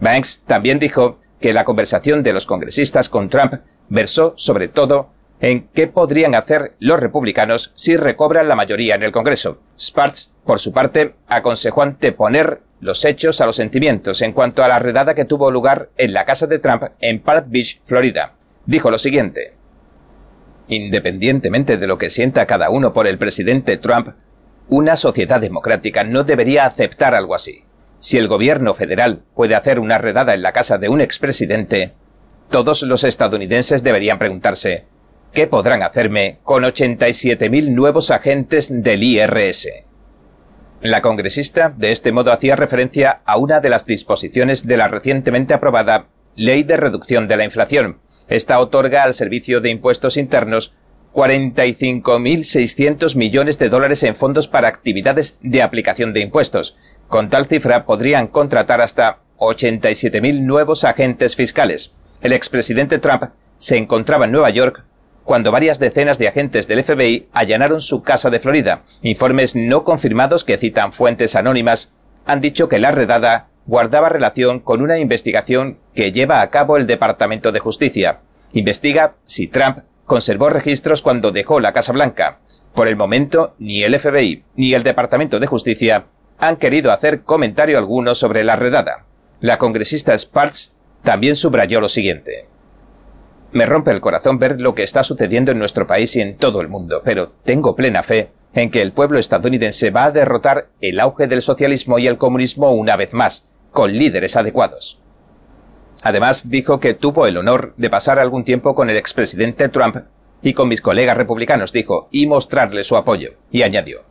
Banks 0.00 0.44
también 0.46 0.78
dijo 0.78 1.18
que 1.38 1.52
la 1.52 1.66
conversación 1.66 2.22
de 2.22 2.32
los 2.32 2.46
congresistas 2.46 3.10
con 3.10 3.28
Trump 3.28 3.56
versó 3.90 4.32
sobre 4.38 4.68
todo 4.68 5.10
en 5.42 5.68
qué 5.74 5.88
podrían 5.88 6.34
hacer 6.34 6.74
los 6.78 7.00
republicanos 7.00 7.70
si 7.74 7.98
recobran 7.98 8.48
la 8.48 8.56
mayoría 8.56 8.94
en 8.94 9.02
el 9.02 9.12
Congreso. 9.12 9.58
Sparks, 9.78 10.32
por 10.46 10.58
su 10.58 10.72
parte, 10.72 11.14
aconsejó 11.26 11.82
anteponer 11.82 12.62
los 12.80 13.04
hechos 13.04 13.42
a 13.42 13.46
los 13.46 13.56
sentimientos 13.56 14.22
en 14.22 14.32
cuanto 14.32 14.64
a 14.64 14.68
la 14.68 14.78
redada 14.78 15.14
que 15.14 15.26
tuvo 15.26 15.50
lugar 15.50 15.90
en 15.98 16.14
la 16.14 16.24
casa 16.24 16.46
de 16.46 16.60
Trump 16.60 16.84
en 16.98 17.20
Palm 17.20 17.44
Beach, 17.50 17.78
Florida. 17.84 18.36
Dijo 18.64 18.90
lo 18.90 18.96
siguiente. 18.96 19.57
Independientemente 20.68 21.78
de 21.78 21.86
lo 21.86 21.96
que 21.98 22.10
sienta 22.10 22.46
cada 22.46 22.70
uno 22.70 22.92
por 22.92 23.06
el 23.06 23.18
presidente 23.18 23.78
Trump, 23.78 24.10
una 24.68 24.96
sociedad 24.96 25.40
democrática 25.40 26.04
no 26.04 26.24
debería 26.24 26.66
aceptar 26.66 27.14
algo 27.14 27.34
así. 27.34 27.64
Si 27.98 28.18
el 28.18 28.28
gobierno 28.28 28.74
federal 28.74 29.22
puede 29.34 29.54
hacer 29.54 29.80
una 29.80 29.98
redada 29.98 30.34
en 30.34 30.42
la 30.42 30.52
casa 30.52 30.78
de 30.78 30.90
un 30.90 31.00
expresidente, 31.00 31.94
todos 32.50 32.82
los 32.82 33.02
estadounidenses 33.02 33.82
deberían 33.82 34.18
preguntarse, 34.18 34.84
¿qué 35.32 35.46
podrán 35.46 35.82
hacerme 35.82 36.38
con 36.44 36.62
87.000 36.64 37.70
nuevos 37.70 38.10
agentes 38.10 38.68
del 38.70 39.02
IRS? 39.02 39.68
La 40.82 41.00
congresista 41.00 41.74
de 41.76 41.90
este 41.90 42.12
modo 42.12 42.30
hacía 42.30 42.54
referencia 42.54 43.22
a 43.24 43.36
una 43.36 43.60
de 43.60 43.70
las 43.70 43.84
disposiciones 43.84 44.66
de 44.66 44.76
la 44.76 44.86
recientemente 44.86 45.54
aprobada 45.54 46.06
Ley 46.36 46.62
de 46.62 46.76
Reducción 46.76 47.26
de 47.26 47.36
la 47.36 47.44
Inflación, 47.44 47.98
Esta 48.28 48.60
otorga 48.60 49.02
al 49.04 49.14
Servicio 49.14 49.60
de 49.60 49.70
Impuestos 49.70 50.16
Internos 50.16 50.74
45.600 51.14 53.16
millones 53.16 53.58
de 53.58 53.70
dólares 53.70 54.02
en 54.02 54.14
fondos 54.14 54.48
para 54.48 54.68
actividades 54.68 55.38
de 55.40 55.62
aplicación 55.62 56.12
de 56.12 56.20
impuestos. 56.20 56.76
Con 57.08 57.30
tal 57.30 57.46
cifra 57.46 57.86
podrían 57.86 58.26
contratar 58.26 58.82
hasta 58.82 59.20
87.000 59.38 60.42
nuevos 60.42 60.84
agentes 60.84 61.36
fiscales. 61.36 61.94
El 62.20 62.34
expresidente 62.34 62.98
Trump 62.98 63.30
se 63.56 63.78
encontraba 63.78 64.26
en 64.26 64.32
Nueva 64.32 64.50
York 64.50 64.84
cuando 65.24 65.50
varias 65.50 65.78
decenas 65.78 66.18
de 66.18 66.28
agentes 66.28 66.68
del 66.68 66.84
FBI 66.84 67.28
allanaron 67.32 67.80
su 67.80 68.02
casa 68.02 68.28
de 68.30 68.40
Florida. 68.40 68.82
Informes 69.02 69.56
no 69.56 69.84
confirmados 69.84 70.44
que 70.44 70.58
citan 70.58 70.92
fuentes 70.92 71.34
anónimas 71.34 71.92
han 72.26 72.42
dicho 72.42 72.68
que 72.68 72.78
la 72.78 72.90
redada 72.90 73.48
guardaba 73.68 74.08
relación 74.08 74.60
con 74.60 74.80
una 74.80 74.98
investigación 74.98 75.78
que 75.94 76.10
lleva 76.10 76.40
a 76.40 76.48
cabo 76.50 76.78
el 76.78 76.86
Departamento 76.86 77.52
de 77.52 77.60
Justicia. 77.60 78.20
Investiga 78.52 79.16
si 79.26 79.46
Trump 79.46 79.80
conservó 80.06 80.48
registros 80.48 81.02
cuando 81.02 81.32
dejó 81.32 81.60
la 81.60 81.74
Casa 81.74 81.92
Blanca. 81.92 82.38
Por 82.74 82.88
el 82.88 82.96
momento, 82.96 83.54
ni 83.58 83.82
el 83.82 83.98
FBI 83.98 84.42
ni 84.56 84.72
el 84.72 84.82
Departamento 84.82 85.38
de 85.38 85.46
Justicia 85.46 86.06
han 86.38 86.56
querido 86.56 86.92
hacer 86.92 87.24
comentario 87.24 87.76
alguno 87.76 88.14
sobre 88.14 88.42
la 88.42 88.56
redada. 88.56 89.04
La 89.40 89.58
congresista 89.58 90.16
Sparks 90.16 90.72
también 91.02 91.36
subrayó 91.36 91.82
lo 91.82 91.88
siguiente. 91.88 92.48
Me 93.52 93.66
rompe 93.66 93.90
el 93.90 94.00
corazón 94.00 94.38
ver 94.38 94.62
lo 94.62 94.74
que 94.74 94.82
está 94.82 95.02
sucediendo 95.02 95.52
en 95.52 95.58
nuestro 95.58 95.86
país 95.86 96.16
y 96.16 96.22
en 96.22 96.38
todo 96.38 96.62
el 96.62 96.68
mundo, 96.68 97.02
pero 97.04 97.32
tengo 97.44 97.76
plena 97.76 98.02
fe 98.02 98.30
en 98.54 98.70
que 98.70 98.80
el 98.80 98.92
pueblo 98.92 99.18
estadounidense 99.18 99.90
va 99.90 100.06
a 100.06 100.10
derrotar 100.10 100.68
el 100.80 101.00
auge 101.00 101.26
del 101.26 101.42
socialismo 101.42 101.98
y 101.98 102.06
el 102.06 102.16
comunismo 102.16 102.72
una 102.72 102.96
vez 102.96 103.12
más, 103.12 103.46
con 103.70 103.92
líderes 103.92 104.36
adecuados. 104.36 105.00
Además, 106.02 106.48
dijo 106.48 106.80
que 106.80 106.94
tuvo 106.94 107.26
el 107.26 107.36
honor 107.36 107.74
de 107.76 107.90
pasar 107.90 108.18
algún 108.18 108.44
tiempo 108.44 108.74
con 108.74 108.88
el 108.88 108.96
expresidente 108.96 109.68
Trump 109.68 109.96
y 110.42 110.52
con 110.52 110.68
mis 110.68 110.80
colegas 110.80 111.16
republicanos, 111.16 111.72
dijo, 111.72 112.08
y 112.12 112.26
mostrarle 112.26 112.84
su 112.84 112.96
apoyo. 112.96 113.32
Y 113.50 113.62
añadió, 113.62 114.04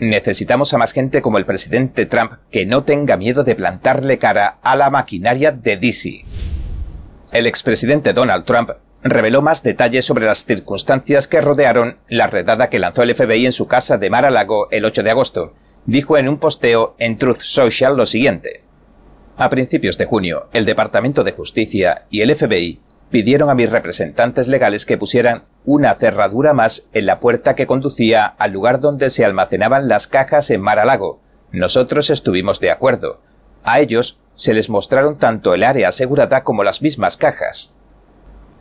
Necesitamos 0.00 0.74
a 0.74 0.78
más 0.78 0.92
gente 0.92 1.22
como 1.22 1.38
el 1.38 1.46
presidente 1.46 2.06
Trump 2.06 2.32
que 2.50 2.66
no 2.66 2.82
tenga 2.82 3.16
miedo 3.16 3.44
de 3.44 3.54
plantarle 3.54 4.18
cara 4.18 4.58
a 4.62 4.74
la 4.74 4.90
maquinaria 4.90 5.52
de 5.52 5.76
DC. 5.76 6.24
El 7.30 7.46
expresidente 7.46 8.12
Donald 8.12 8.44
Trump 8.44 8.70
reveló 9.04 9.42
más 9.42 9.62
detalles 9.62 10.04
sobre 10.04 10.26
las 10.26 10.44
circunstancias 10.44 11.28
que 11.28 11.40
rodearon 11.40 11.98
la 12.08 12.26
redada 12.26 12.68
que 12.68 12.80
lanzó 12.80 13.02
el 13.02 13.14
FBI 13.14 13.46
en 13.46 13.52
su 13.52 13.68
casa 13.68 13.96
de 13.96 14.10
Mar-a-Lago 14.10 14.68
el 14.70 14.84
8 14.84 15.04
de 15.04 15.10
agosto. 15.10 15.54
Dijo 15.86 16.16
en 16.16 16.28
un 16.28 16.38
posteo 16.38 16.94
en 16.98 17.18
Truth 17.18 17.40
Social 17.40 17.96
lo 17.96 18.06
siguiente. 18.06 18.62
A 19.36 19.48
principios 19.48 19.98
de 19.98 20.04
junio, 20.04 20.48
el 20.52 20.64
Departamento 20.64 21.24
de 21.24 21.32
Justicia 21.32 22.06
y 22.08 22.20
el 22.20 22.34
FBI 22.34 22.80
pidieron 23.10 23.50
a 23.50 23.54
mis 23.54 23.70
representantes 23.70 24.46
legales 24.46 24.86
que 24.86 24.96
pusieran 24.96 25.42
una 25.64 25.94
cerradura 25.94 26.52
más 26.54 26.86
en 26.92 27.06
la 27.06 27.18
puerta 27.18 27.54
que 27.54 27.66
conducía 27.66 28.24
al 28.24 28.52
lugar 28.52 28.80
donde 28.80 29.10
se 29.10 29.24
almacenaban 29.24 29.88
las 29.88 30.06
cajas 30.06 30.50
en 30.50 30.60
Mar-a-Lago. 30.60 31.20
Nosotros 31.50 32.10
estuvimos 32.10 32.60
de 32.60 32.70
acuerdo. 32.70 33.20
A 33.64 33.80
ellos 33.80 34.18
se 34.34 34.54
les 34.54 34.70
mostraron 34.70 35.18
tanto 35.18 35.52
el 35.52 35.62
área 35.62 35.88
asegurada 35.88 36.44
como 36.44 36.64
las 36.64 36.80
mismas 36.80 37.16
cajas. 37.16 37.74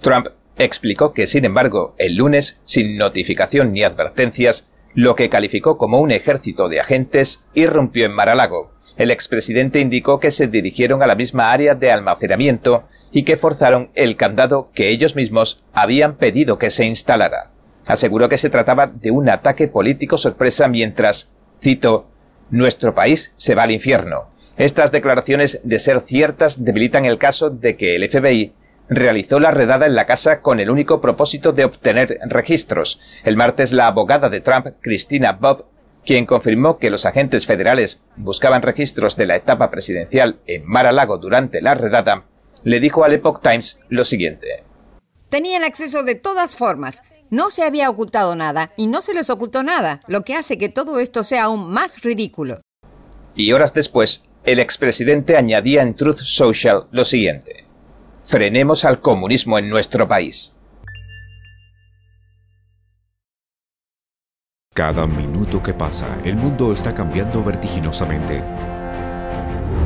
Trump 0.01 0.27
explicó 0.57 1.13
que, 1.13 1.27
sin 1.27 1.45
embargo, 1.45 1.95
el 1.97 2.15
lunes, 2.15 2.57
sin 2.65 2.97
notificación 2.97 3.71
ni 3.71 3.83
advertencias, 3.83 4.67
lo 4.93 5.15
que 5.15 5.29
calificó 5.29 5.77
como 5.77 5.99
un 5.99 6.11
ejército 6.11 6.69
de 6.69 6.79
agentes 6.79 7.43
irrumpió 7.53 8.05
en 8.05 8.13
Mar-a-Lago. 8.13 8.71
El 8.97 9.11
expresidente 9.11 9.79
indicó 9.79 10.19
que 10.19 10.31
se 10.31 10.47
dirigieron 10.47 11.01
a 11.01 11.07
la 11.07 11.15
misma 11.15 11.51
área 11.51 11.75
de 11.75 11.91
almacenamiento 11.91 12.83
y 13.11 13.23
que 13.23 13.37
forzaron 13.37 13.89
el 13.95 14.15
candado 14.15 14.69
que 14.73 14.89
ellos 14.89 15.15
mismos 15.15 15.63
habían 15.73 16.15
pedido 16.15 16.57
que 16.57 16.71
se 16.71 16.85
instalara. 16.85 17.51
Aseguró 17.85 18.29
que 18.29 18.37
se 18.37 18.49
trataba 18.49 18.87
de 18.87 19.11
un 19.11 19.29
ataque 19.29 19.67
político 19.67 20.17
sorpresa 20.17 20.67
mientras, 20.67 21.29
cito, 21.61 22.07
nuestro 22.49 22.93
país 22.93 23.33
se 23.37 23.55
va 23.55 23.63
al 23.63 23.71
infierno. 23.71 24.29
Estas 24.57 24.91
declaraciones, 24.91 25.61
de 25.63 25.79
ser 25.79 26.01
ciertas, 26.01 26.63
debilitan 26.63 27.05
el 27.05 27.17
caso 27.17 27.49
de 27.49 27.77
que 27.77 27.95
el 27.95 28.07
FBI 28.09 28.53
realizó 28.89 29.39
la 29.39 29.51
redada 29.51 29.85
en 29.85 29.95
la 29.95 30.05
casa 30.05 30.41
con 30.41 30.59
el 30.59 30.69
único 30.69 31.01
propósito 31.01 31.53
de 31.53 31.65
obtener 31.65 32.19
registros. 32.23 32.99
El 33.23 33.37
martes 33.37 33.73
la 33.73 33.87
abogada 33.87 34.29
de 34.29 34.41
Trump, 34.41 34.67
Christina 34.81 35.33
Bob, 35.33 35.65
quien 36.05 36.25
confirmó 36.25 36.77
que 36.77 36.89
los 36.89 37.05
agentes 37.05 37.45
federales 37.45 38.01
buscaban 38.15 38.61
registros 38.61 39.15
de 39.15 39.25
la 39.27 39.35
etapa 39.35 39.69
presidencial 39.69 40.39
en 40.47 40.65
Mar-a-Lago 40.65 41.17
durante 41.17 41.61
la 41.61 41.75
redada, 41.75 42.25
le 42.63 42.79
dijo 42.79 43.03
al 43.03 43.13
Epoch 43.13 43.41
Times 43.41 43.79
lo 43.89 44.05
siguiente. 44.05 44.63
Tenían 45.29 45.63
acceso 45.63 46.03
de 46.03 46.15
todas 46.15 46.55
formas. 46.55 47.01
No 47.29 47.49
se 47.49 47.63
había 47.63 47.89
ocultado 47.89 48.35
nada 48.35 48.73
y 48.75 48.87
no 48.87 49.01
se 49.01 49.13
les 49.13 49.29
ocultó 49.29 49.63
nada, 49.63 50.01
lo 50.07 50.23
que 50.23 50.35
hace 50.35 50.57
que 50.57 50.67
todo 50.67 50.99
esto 50.99 51.23
sea 51.23 51.45
aún 51.45 51.69
más 51.69 52.01
ridículo. 52.01 52.59
Y 53.35 53.53
horas 53.53 53.73
después, 53.73 54.23
el 54.43 54.59
expresidente 54.59 55.37
añadía 55.37 55.81
en 55.81 55.95
Truth 55.95 56.17
Social 56.17 56.87
lo 56.91 57.05
siguiente. 57.05 57.60
Frenemos 58.31 58.85
al 58.85 59.01
comunismo 59.01 59.59
en 59.59 59.67
nuestro 59.67 60.07
país. 60.07 60.55
Cada 64.73 65.05
minuto 65.05 65.61
que 65.61 65.73
pasa, 65.73 66.17
el 66.23 66.37
mundo 66.37 66.71
está 66.71 66.95
cambiando 66.95 67.43
vertiginosamente. 67.43 68.41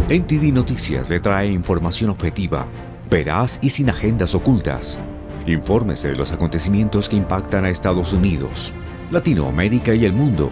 NTD 0.09 0.53
Noticias 0.53 1.09
le 1.09 1.19
trae 1.19 1.47
información 1.47 2.11
objetiva, 2.11 2.67
veraz 3.09 3.57
y 3.63 3.69
sin 3.71 3.89
agendas 3.89 4.35
ocultas. 4.35 5.01
Infórmese 5.47 6.09
de 6.09 6.15
los 6.15 6.31
acontecimientos 6.31 7.09
que 7.09 7.15
impactan 7.15 7.65
a 7.65 7.69
Estados 7.69 8.13
Unidos, 8.13 8.75
Latinoamérica 9.09 9.95
y 9.95 10.05
el 10.05 10.13
mundo, 10.13 10.51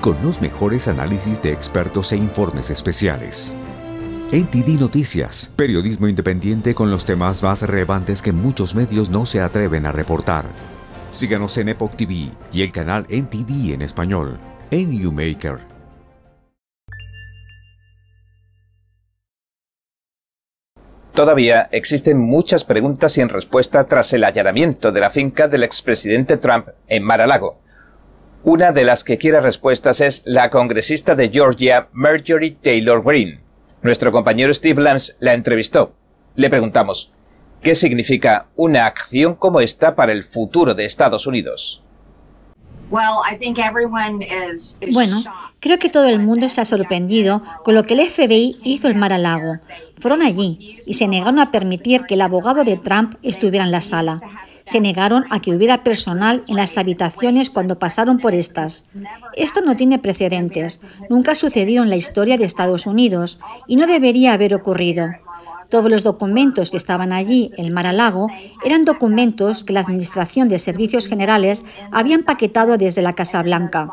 con 0.00 0.16
los 0.22 0.40
mejores 0.40 0.88
análisis 0.88 1.42
de 1.42 1.52
expertos 1.52 2.12
e 2.12 2.16
informes 2.16 2.70
especiales. 2.70 3.52
NTD 4.32 4.80
Noticias, 4.80 5.52
periodismo 5.54 6.08
independiente 6.08 6.74
con 6.74 6.90
los 6.90 7.04
temas 7.04 7.44
más 7.44 7.62
relevantes 7.62 8.22
que 8.22 8.32
muchos 8.32 8.74
medios 8.74 9.08
no 9.08 9.24
se 9.24 9.40
atreven 9.40 9.86
a 9.86 9.92
reportar. 9.92 10.46
Síganos 11.12 11.56
en 11.58 11.68
Epoch 11.68 11.94
TV 11.94 12.30
y 12.52 12.62
el 12.62 12.72
canal 12.72 13.06
NTD 13.08 13.72
en 13.72 13.82
español, 13.82 14.36
en 14.72 14.90
YouMaker. 14.90 15.60
Todavía 21.14 21.68
existen 21.70 22.18
muchas 22.18 22.64
preguntas 22.64 23.12
sin 23.12 23.28
respuesta 23.28 23.84
tras 23.84 24.12
el 24.12 24.24
allanamiento 24.24 24.90
de 24.90 25.00
la 25.02 25.10
finca 25.10 25.46
del 25.46 25.62
expresidente 25.62 26.36
Trump 26.36 26.66
en 26.88 27.04
Mar-a-Lago. 27.04 27.60
Una 28.42 28.72
de 28.72 28.82
las 28.82 29.04
que 29.04 29.18
quiere 29.18 29.40
respuestas 29.40 30.00
es 30.00 30.24
la 30.26 30.50
congresista 30.50 31.14
de 31.14 31.28
Georgia, 31.28 31.88
Marjorie 31.92 32.56
Taylor 32.60 33.04
Greene 33.04 33.45
nuestro 33.86 34.12
compañero 34.12 34.52
Steve 34.52 34.82
Lance 34.82 35.14
la 35.20 35.32
entrevistó. 35.32 35.94
Le 36.34 36.50
preguntamos, 36.50 37.12
¿qué 37.62 37.74
significa 37.74 38.48
una 38.56 38.86
acción 38.86 39.34
como 39.34 39.60
esta 39.60 39.94
para 39.94 40.12
el 40.12 40.24
futuro 40.24 40.74
de 40.74 40.84
Estados 40.84 41.26
Unidos? 41.26 41.82
Bueno, 44.92 45.22
creo 45.58 45.78
que 45.78 45.88
todo 45.88 46.06
el 46.06 46.20
mundo 46.20 46.48
se 46.48 46.60
ha 46.60 46.64
sorprendido 46.64 47.42
con 47.64 47.74
lo 47.74 47.84
que 47.84 47.94
el 47.94 48.08
FBI 48.08 48.58
hizo 48.62 48.86
el 48.86 48.94
Mar-a-Lago. 48.94 49.56
Fueron 49.98 50.22
allí 50.22 50.78
y 50.86 50.94
se 50.94 51.08
negaron 51.08 51.38
a 51.40 51.50
permitir 51.50 52.02
que 52.02 52.14
el 52.14 52.20
abogado 52.20 52.62
de 52.62 52.76
Trump 52.76 53.16
estuviera 53.22 53.64
en 53.64 53.72
la 53.72 53.80
sala 53.80 54.20
se 54.66 54.80
negaron 54.80 55.24
a 55.30 55.40
que 55.40 55.54
hubiera 55.54 55.84
personal 55.84 56.42
en 56.48 56.56
las 56.56 56.76
habitaciones 56.76 57.50
cuando 57.50 57.78
pasaron 57.78 58.18
por 58.18 58.34
estas. 58.34 58.92
Esto 59.34 59.60
no 59.62 59.76
tiene 59.76 59.98
precedentes, 59.98 60.80
nunca 61.08 61.32
ha 61.32 61.34
sucedido 61.36 61.84
en 61.84 61.90
la 61.90 61.96
historia 61.96 62.36
de 62.36 62.44
Estados 62.44 62.86
Unidos 62.86 63.38
y 63.66 63.76
no 63.76 63.86
debería 63.86 64.32
haber 64.34 64.54
ocurrido. 64.54 65.06
Todos 65.68 65.90
los 65.90 66.04
documentos 66.04 66.70
que 66.70 66.76
estaban 66.76 67.12
allí, 67.12 67.50
el 67.56 67.72
Mar-a-Lago, 67.72 68.28
eran 68.64 68.84
documentos 68.84 69.64
que 69.64 69.72
la 69.72 69.80
Administración 69.80 70.48
de 70.48 70.58
Servicios 70.58 71.08
Generales 71.08 71.64
había 71.90 72.14
empaquetado 72.14 72.76
desde 72.76 73.02
la 73.02 73.14
Casa 73.14 73.42
Blanca. 73.42 73.88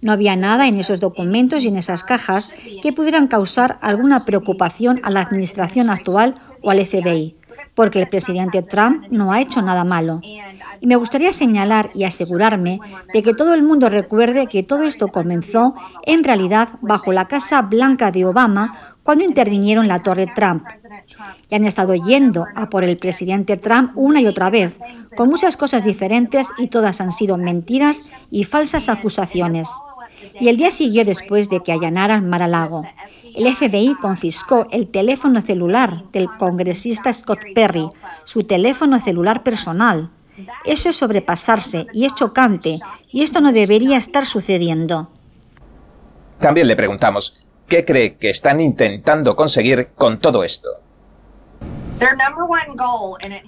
No 0.00 0.12
había 0.12 0.36
nada 0.36 0.68
en 0.68 0.78
esos 0.78 1.00
documentos 1.00 1.64
y 1.64 1.68
en 1.68 1.76
esas 1.76 2.04
cajas 2.04 2.50
que 2.82 2.92
pudieran 2.92 3.28
causar 3.28 3.74
alguna 3.82 4.24
preocupación 4.24 5.00
a 5.02 5.10
la 5.10 5.20
Administración 5.20 5.90
actual 5.90 6.34
o 6.62 6.70
al 6.70 6.84
FBI 6.84 7.37
porque 7.78 8.00
el 8.00 8.08
presidente 8.08 8.64
Trump 8.64 9.04
no 9.08 9.30
ha 9.30 9.40
hecho 9.40 9.62
nada 9.62 9.84
malo. 9.84 10.20
Y 10.80 10.88
me 10.88 10.96
gustaría 10.96 11.32
señalar 11.32 11.90
y 11.94 12.02
asegurarme 12.02 12.80
de 13.14 13.22
que 13.22 13.34
todo 13.34 13.54
el 13.54 13.62
mundo 13.62 13.88
recuerde 13.88 14.48
que 14.48 14.64
todo 14.64 14.82
esto 14.82 15.06
comenzó 15.06 15.76
en 16.04 16.24
realidad 16.24 16.70
bajo 16.80 17.12
la 17.12 17.28
Casa 17.28 17.62
Blanca 17.62 18.10
de 18.10 18.24
Obama 18.24 18.96
cuando 19.04 19.22
intervinieron 19.22 19.86
la 19.86 20.02
Torre 20.02 20.26
Trump. 20.34 20.64
Y 21.48 21.54
han 21.54 21.66
estado 21.66 21.94
yendo 21.94 22.46
a 22.56 22.68
por 22.68 22.82
el 22.82 22.98
presidente 22.98 23.56
Trump 23.56 23.92
una 23.94 24.20
y 24.20 24.26
otra 24.26 24.50
vez, 24.50 24.80
con 25.16 25.28
muchas 25.28 25.56
cosas 25.56 25.84
diferentes 25.84 26.48
y 26.58 26.66
todas 26.66 27.00
han 27.00 27.12
sido 27.12 27.36
mentiras 27.36 28.10
y 28.28 28.42
falsas 28.42 28.88
acusaciones. 28.88 29.70
Y 30.40 30.48
el 30.48 30.56
día 30.56 30.72
siguió 30.72 31.04
después 31.04 31.48
de 31.48 31.62
que 31.62 31.70
allanaran 31.70 32.28
Mar-a-Lago. 32.28 32.82
El 33.38 33.54
FBI 33.54 33.94
confiscó 33.94 34.66
el 34.72 34.88
teléfono 34.88 35.40
celular 35.42 36.02
del 36.12 36.26
congresista 36.38 37.12
Scott 37.12 37.38
Perry, 37.54 37.88
su 38.24 38.42
teléfono 38.42 38.98
celular 38.98 39.44
personal. 39.44 40.10
Eso 40.64 40.88
es 40.88 40.96
sobrepasarse 40.96 41.86
y 41.92 42.04
es 42.04 42.14
chocante, 42.16 42.80
y 43.12 43.22
esto 43.22 43.40
no 43.40 43.52
debería 43.52 43.96
estar 43.96 44.26
sucediendo. 44.26 45.08
También 46.40 46.66
le 46.66 46.74
preguntamos, 46.74 47.40
¿qué 47.68 47.84
cree 47.84 48.16
que 48.16 48.30
están 48.30 48.60
intentando 48.60 49.36
conseguir 49.36 49.90
con 49.94 50.18
todo 50.18 50.42
esto? 50.42 50.70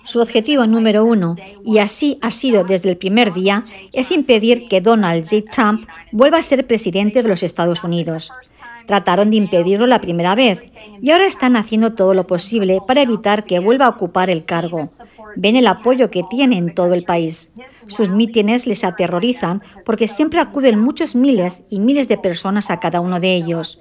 Su 0.04 0.20
objetivo 0.20 0.66
número 0.66 1.04
uno, 1.04 1.34
y 1.64 1.78
así 1.78 2.18
ha 2.22 2.30
sido 2.30 2.62
desde 2.62 2.90
el 2.90 2.96
primer 2.96 3.32
día, 3.32 3.64
es 3.92 4.12
impedir 4.12 4.68
que 4.68 4.80
Donald 4.80 5.24
J. 5.28 5.50
Trump 5.50 5.88
vuelva 6.12 6.38
a 6.38 6.42
ser 6.42 6.64
presidente 6.66 7.22
de 7.22 7.28
los 7.28 7.42
Estados 7.42 7.82
Unidos. 7.82 8.32
Trataron 8.90 9.30
de 9.30 9.36
impedirlo 9.36 9.86
la 9.86 10.00
primera 10.00 10.34
vez 10.34 10.68
y 11.00 11.12
ahora 11.12 11.24
están 11.24 11.54
haciendo 11.54 11.92
todo 11.92 12.12
lo 12.12 12.26
posible 12.26 12.80
para 12.88 13.02
evitar 13.02 13.44
que 13.44 13.60
vuelva 13.60 13.86
a 13.86 13.90
ocupar 13.90 14.30
el 14.30 14.44
cargo. 14.44 14.82
Ven 15.36 15.54
el 15.54 15.68
apoyo 15.68 16.10
que 16.10 16.24
tiene 16.28 16.58
en 16.58 16.74
todo 16.74 16.94
el 16.94 17.04
país. 17.04 17.52
Sus 17.86 18.08
mítines 18.08 18.66
les 18.66 18.82
aterrorizan 18.82 19.62
porque 19.86 20.08
siempre 20.08 20.40
acuden 20.40 20.80
muchos 20.80 21.14
miles 21.14 21.62
y 21.70 21.78
miles 21.78 22.08
de 22.08 22.18
personas 22.18 22.68
a 22.68 22.80
cada 22.80 23.00
uno 23.00 23.20
de 23.20 23.32
ellos. 23.32 23.78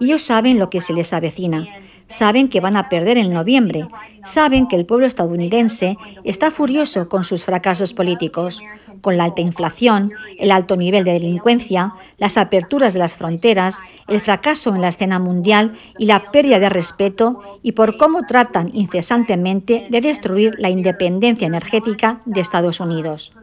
Ellos 0.00 0.22
saben 0.22 0.58
lo 0.58 0.70
que 0.70 0.80
se 0.80 0.92
les 0.92 1.12
avecina. 1.12 1.66
Saben 2.08 2.48
que 2.48 2.60
van 2.60 2.76
a 2.76 2.88
perder 2.88 3.18
en 3.18 3.34
noviembre, 3.34 3.86
saben 4.24 4.66
que 4.66 4.76
el 4.76 4.86
pueblo 4.86 5.06
estadounidense 5.06 5.98
está 6.24 6.50
furioso 6.50 7.06
con 7.10 7.22
sus 7.22 7.44
fracasos 7.44 7.92
políticos, 7.92 8.62
con 9.02 9.18
la 9.18 9.24
alta 9.24 9.42
inflación, 9.42 10.12
el 10.38 10.50
alto 10.50 10.76
nivel 10.76 11.04
de 11.04 11.12
delincuencia, 11.12 11.92
las 12.16 12.38
aperturas 12.38 12.94
de 12.94 13.00
las 13.00 13.18
fronteras, 13.18 13.78
el 14.08 14.22
fracaso 14.22 14.74
en 14.74 14.80
la 14.80 14.88
escena 14.88 15.18
mundial 15.18 15.74
y 15.98 16.06
la 16.06 16.30
pérdida 16.32 16.58
de 16.58 16.70
respeto 16.70 17.42
y 17.62 17.72
por 17.72 17.98
cómo 17.98 18.24
tratan 18.26 18.70
incesantemente 18.72 19.86
de 19.90 20.00
destruir 20.00 20.54
la 20.58 20.70
independencia 20.70 21.46
energética 21.46 22.20
de 22.24 22.40
Estados 22.40 22.80
Unidos. 22.80 23.34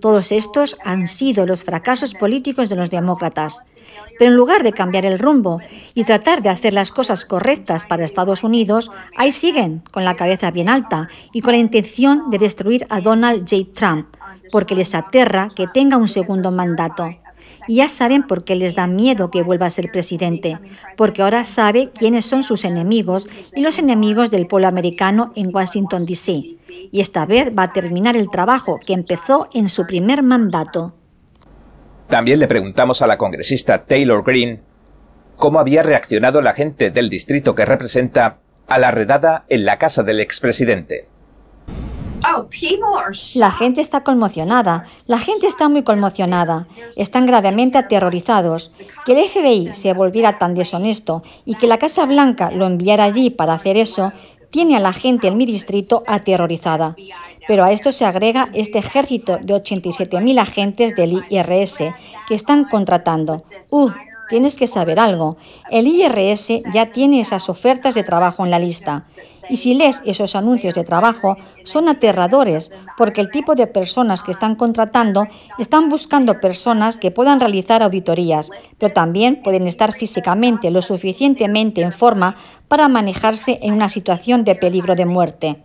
Todos 0.00 0.32
estos 0.32 0.76
han 0.84 1.08
sido 1.08 1.46
los 1.46 1.64
fracasos 1.64 2.14
políticos 2.14 2.68
de 2.68 2.76
los 2.76 2.90
demócratas. 2.90 3.62
Pero 4.18 4.30
en 4.30 4.36
lugar 4.36 4.62
de 4.62 4.72
cambiar 4.72 5.04
el 5.04 5.18
rumbo 5.18 5.60
y 5.94 6.04
tratar 6.04 6.42
de 6.42 6.48
hacer 6.48 6.72
las 6.72 6.92
cosas 6.92 7.24
correctas 7.24 7.86
para 7.86 8.04
Estados 8.04 8.44
Unidos, 8.44 8.90
ahí 9.16 9.32
siguen 9.32 9.82
con 9.90 10.04
la 10.04 10.16
cabeza 10.16 10.50
bien 10.50 10.68
alta 10.68 11.08
y 11.32 11.40
con 11.40 11.52
la 11.52 11.58
intención 11.58 12.30
de 12.30 12.38
destruir 12.38 12.86
a 12.90 13.00
Donald 13.00 13.48
J. 13.48 13.70
Trump, 13.74 14.06
porque 14.50 14.74
les 14.74 14.94
aterra 14.94 15.48
que 15.54 15.66
tenga 15.66 15.96
un 15.96 16.08
segundo 16.08 16.50
mandato. 16.50 17.10
Y 17.68 17.76
ya 17.76 17.88
saben 17.88 18.26
por 18.26 18.44
qué 18.44 18.56
les 18.56 18.74
da 18.74 18.86
miedo 18.86 19.30
que 19.30 19.42
vuelva 19.42 19.66
a 19.66 19.70
ser 19.70 19.90
presidente, 19.90 20.58
porque 20.96 21.22
ahora 21.22 21.44
sabe 21.44 21.90
quiénes 21.90 22.26
son 22.26 22.42
sus 22.42 22.64
enemigos 22.64 23.26
y 23.54 23.60
los 23.60 23.78
enemigos 23.78 24.30
del 24.30 24.46
pueblo 24.46 24.68
americano 24.68 25.32
en 25.36 25.54
Washington, 25.54 26.06
D.C. 26.06 26.42
Y 26.90 27.00
esta 27.00 27.26
vez 27.26 27.56
va 27.56 27.64
a 27.64 27.72
terminar 27.72 28.16
el 28.16 28.30
trabajo 28.30 28.78
que 28.84 28.92
empezó 28.92 29.48
en 29.52 29.68
su 29.68 29.86
primer 29.86 30.22
mandato. 30.22 30.94
También 32.08 32.38
le 32.38 32.48
preguntamos 32.48 33.00
a 33.00 33.06
la 33.06 33.16
congresista 33.16 33.84
Taylor 33.84 34.22
Greene 34.22 34.60
cómo 35.36 35.58
había 35.58 35.82
reaccionado 35.82 36.42
la 36.42 36.52
gente 36.52 36.90
del 36.90 37.08
distrito 37.08 37.54
que 37.54 37.64
representa 37.64 38.38
a 38.68 38.78
la 38.78 38.90
redada 38.90 39.44
en 39.48 39.64
la 39.64 39.78
casa 39.78 40.02
del 40.02 40.20
expresidente. 40.20 41.08
La 43.34 43.50
gente 43.50 43.80
está 43.80 44.04
conmocionada, 44.04 44.84
la 45.06 45.18
gente 45.18 45.46
está 45.46 45.68
muy 45.68 45.82
conmocionada, 45.82 46.66
están 46.96 47.26
gravemente 47.26 47.78
aterrorizados. 47.78 48.70
Que 49.04 49.12
el 49.12 49.28
FBI 49.28 49.74
se 49.74 49.92
volviera 49.92 50.38
tan 50.38 50.54
deshonesto 50.54 51.22
y 51.44 51.54
que 51.54 51.66
la 51.66 51.78
Casa 51.78 52.06
Blanca 52.06 52.50
lo 52.50 52.66
enviara 52.66 53.04
allí 53.04 53.30
para 53.30 53.54
hacer 53.54 53.76
eso, 53.76 54.12
tiene 54.50 54.76
a 54.76 54.80
la 54.80 54.92
gente 54.92 55.28
en 55.28 55.36
mi 55.36 55.46
distrito 55.46 56.02
aterrorizada. 56.06 56.94
Pero 57.48 57.64
a 57.64 57.72
esto 57.72 57.90
se 57.90 58.04
agrega 58.04 58.50
este 58.52 58.78
ejército 58.78 59.38
de 59.38 59.54
87.000 59.54 60.38
agentes 60.38 60.94
del 60.94 61.24
IRS 61.28 61.78
que 62.28 62.34
están 62.34 62.66
contratando. 62.66 63.44
Uh, 63.70 63.90
tienes 64.28 64.56
que 64.56 64.66
saber 64.66 65.00
algo. 65.00 65.36
El 65.70 65.88
IRS 65.88 66.62
ya 66.72 66.86
tiene 66.92 67.20
esas 67.20 67.48
ofertas 67.48 67.94
de 67.94 68.04
trabajo 68.04 68.44
en 68.44 68.50
la 68.50 68.58
lista. 68.58 69.02
Y 69.48 69.56
si 69.56 69.74
lees 69.74 70.02
esos 70.04 70.36
anuncios 70.36 70.74
de 70.74 70.84
trabajo, 70.84 71.36
son 71.64 71.88
aterradores, 71.88 72.72
porque 72.96 73.20
el 73.20 73.30
tipo 73.30 73.54
de 73.54 73.66
personas 73.66 74.22
que 74.22 74.30
están 74.30 74.54
contratando 74.54 75.26
están 75.58 75.88
buscando 75.88 76.40
personas 76.40 76.96
que 76.96 77.10
puedan 77.10 77.40
realizar 77.40 77.82
auditorías, 77.82 78.50
pero 78.78 78.92
también 78.92 79.42
pueden 79.42 79.66
estar 79.66 79.92
físicamente 79.92 80.70
lo 80.70 80.82
suficientemente 80.82 81.82
en 81.82 81.92
forma 81.92 82.36
para 82.68 82.88
manejarse 82.88 83.58
en 83.62 83.74
una 83.74 83.88
situación 83.88 84.44
de 84.44 84.54
peligro 84.54 84.94
de 84.94 85.06
muerte 85.06 85.62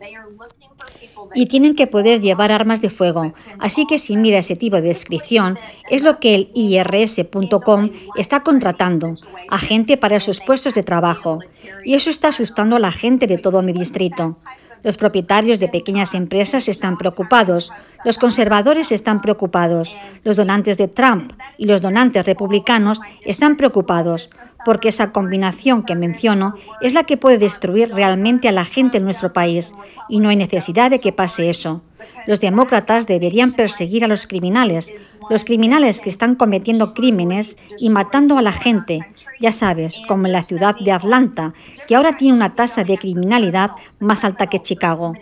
y 1.36 1.48
tienen 1.48 1.76
que 1.76 1.88
poder 1.88 2.22
llevar 2.22 2.52
armas 2.52 2.82
de 2.82 2.90
fuego. 2.90 3.34
Así 3.60 3.86
que 3.86 4.00
si 4.00 4.18
mira 4.18 4.40
ese 4.40 4.56
tipo 4.56 4.78
de 4.78 4.84
descripción, 4.84 5.58
es 5.90 6.02
lo 6.02 6.20
que 6.20 6.36
el 6.36 6.50
IRS.com 6.54 7.90
está 8.16 8.44
contratando, 8.44 9.16
a 9.50 9.58
gente 9.58 9.98
para 9.98 10.18
esos 10.18 10.40
puestos 10.40 10.74
de 10.74 10.84
trabajo. 10.84 11.40
Y 11.84 11.96
eso 11.96 12.10
está 12.10 12.30
asustando 12.30 12.76
a 12.76 12.80
la 12.80 12.92
gente 12.92 13.28
de 13.28 13.38
todo 13.38 13.62
mi 13.62 13.74
distrito. 13.74 14.38
Los 14.84 14.98
propietarios 14.98 15.60
de 15.60 15.68
pequeñas 15.68 16.14
empresas 16.14 16.68
están 16.68 16.98
preocupados, 16.98 17.72
los 18.06 18.18
conservadores 18.18 18.92
están 18.92 19.22
preocupados, 19.22 19.98
los 20.24 20.38
donantes 20.38 20.78
de 20.78 20.88
Trump 20.88 21.34
y 21.58 21.66
los 21.66 21.82
donantes 21.82 22.26
republicanos 22.26 23.02
están 23.26 23.58
preocupados, 23.58 24.30
porque 24.66 24.90
esa 24.90 25.12
combinación 25.12 25.84
que 25.84 25.96
menciono 25.96 26.56
es 26.82 26.94
la 26.94 27.04
que 27.04 27.18
puede 27.18 27.38
destruir 27.38 27.94
realmente 27.94 28.48
a 28.48 28.52
la 28.52 28.66
gente 28.66 28.98
en 28.98 29.04
nuestro 29.04 29.34
país, 29.34 29.74
y 30.10 30.20
no 30.20 30.30
hay 30.30 30.36
necesidad 30.36 30.92
de 30.92 31.00
que 31.00 31.12
pase 31.12 31.50
eso. 31.50 31.82
Los 32.26 32.40
demócratas 32.42 33.08
deberían 33.08 33.54
perseguir 33.54 34.04
a 34.04 34.08
los 34.08 34.28
criminales, 34.28 34.94
los 35.30 35.44
criminales 35.44 36.02
que 36.02 36.10
están 36.10 36.36
cometiendo 36.36 36.94
crímenes 36.94 37.58
y 37.80 37.90
matando 37.90 38.38
a 38.38 38.42
la 38.42 38.52
gente, 38.52 39.08
ya 39.40 39.52
sabes, 39.52 40.02
como 40.08 40.26
en 40.26 40.34
la 40.34 40.44
ciudad 40.44 40.76
de 40.80 40.92
Atlanta, 40.92 41.54
que 41.88 41.96
ahora 41.96 42.14
tiene 42.14 42.36
una 42.36 42.56
tasa 42.56 42.84
de 42.84 42.98
criminalidad 42.98 43.72
más 44.00 44.24
alta 44.24 44.48
que 44.48 44.62
Chicago. 44.62 45.14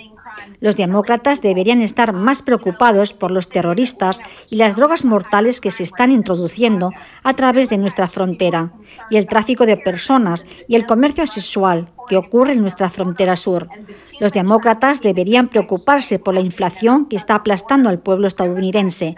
Los 0.59 0.75
demócratas 0.75 1.41
deberían 1.41 1.81
estar 1.81 2.13
más 2.13 2.41
preocupados 2.41 3.13
por 3.13 3.31
los 3.31 3.49
terroristas 3.49 4.19
y 4.49 4.57
las 4.57 4.75
drogas 4.75 5.05
mortales 5.05 5.61
que 5.61 5.71
se 5.71 5.83
están 5.83 6.11
introduciendo 6.11 6.91
a 7.23 7.33
través 7.33 7.69
de 7.69 7.77
nuestra 7.77 8.07
frontera, 8.07 8.71
y 9.09 9.17
el 9.17 9.27
tráfico 9.27 9.65
de 9.65 9.77
personas 9.77 10.45
y 10.67 10.75
el 10.75 10.85
comercio 10.85 11.25
sexual 11.27 11.91
que 12.07 12.17
ocurre 12.17 12.53
en 12.53 12.61
nuestra 12.61 12.89
frontera 12.89 13.35
sur. 13.35 13.67
Los 14.19 14.33
demócratas 14.33 15.01
deberían 15.01 15.47
preocuparse 15.47 16.19
por 16.19 16.33
la 16.33 16.41
inflación 16.41 17.07
que 17.07 17.15
está 17.15 17.35
aplastando 17.35 17.89
al 17.89 17.99
pueblo 17.99 18.27
estadounidense 18.27 19.15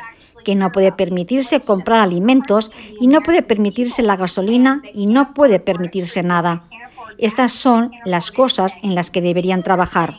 que 0.47 0.56
no 0.56 0.71
puede 0.71 0.93
permitirse 0.93 1.60
comprar 1.60 2.00
alimentos 2.00 2.71
y 3.02 3.08
no 3.08 3.19
puede 3.19 3.41
permitirse 3.41 4.02
la 4.02 4.15
gasolina 4.15 4.82
y 4.93 5.08
no 5.08 5.34
puede 5.34 5.60
permitirse 5.60 6.23
nada. 6.23 6.63
Estas 7.17 7.52
son 7.52 7.91
las 8.06 8.32
cosas 8.32 8.78
en 8.82 8.95
las 8.95 9.12
que 9.12 9.21
deberían 9.21 9.62
trabajar. 9.62 10.13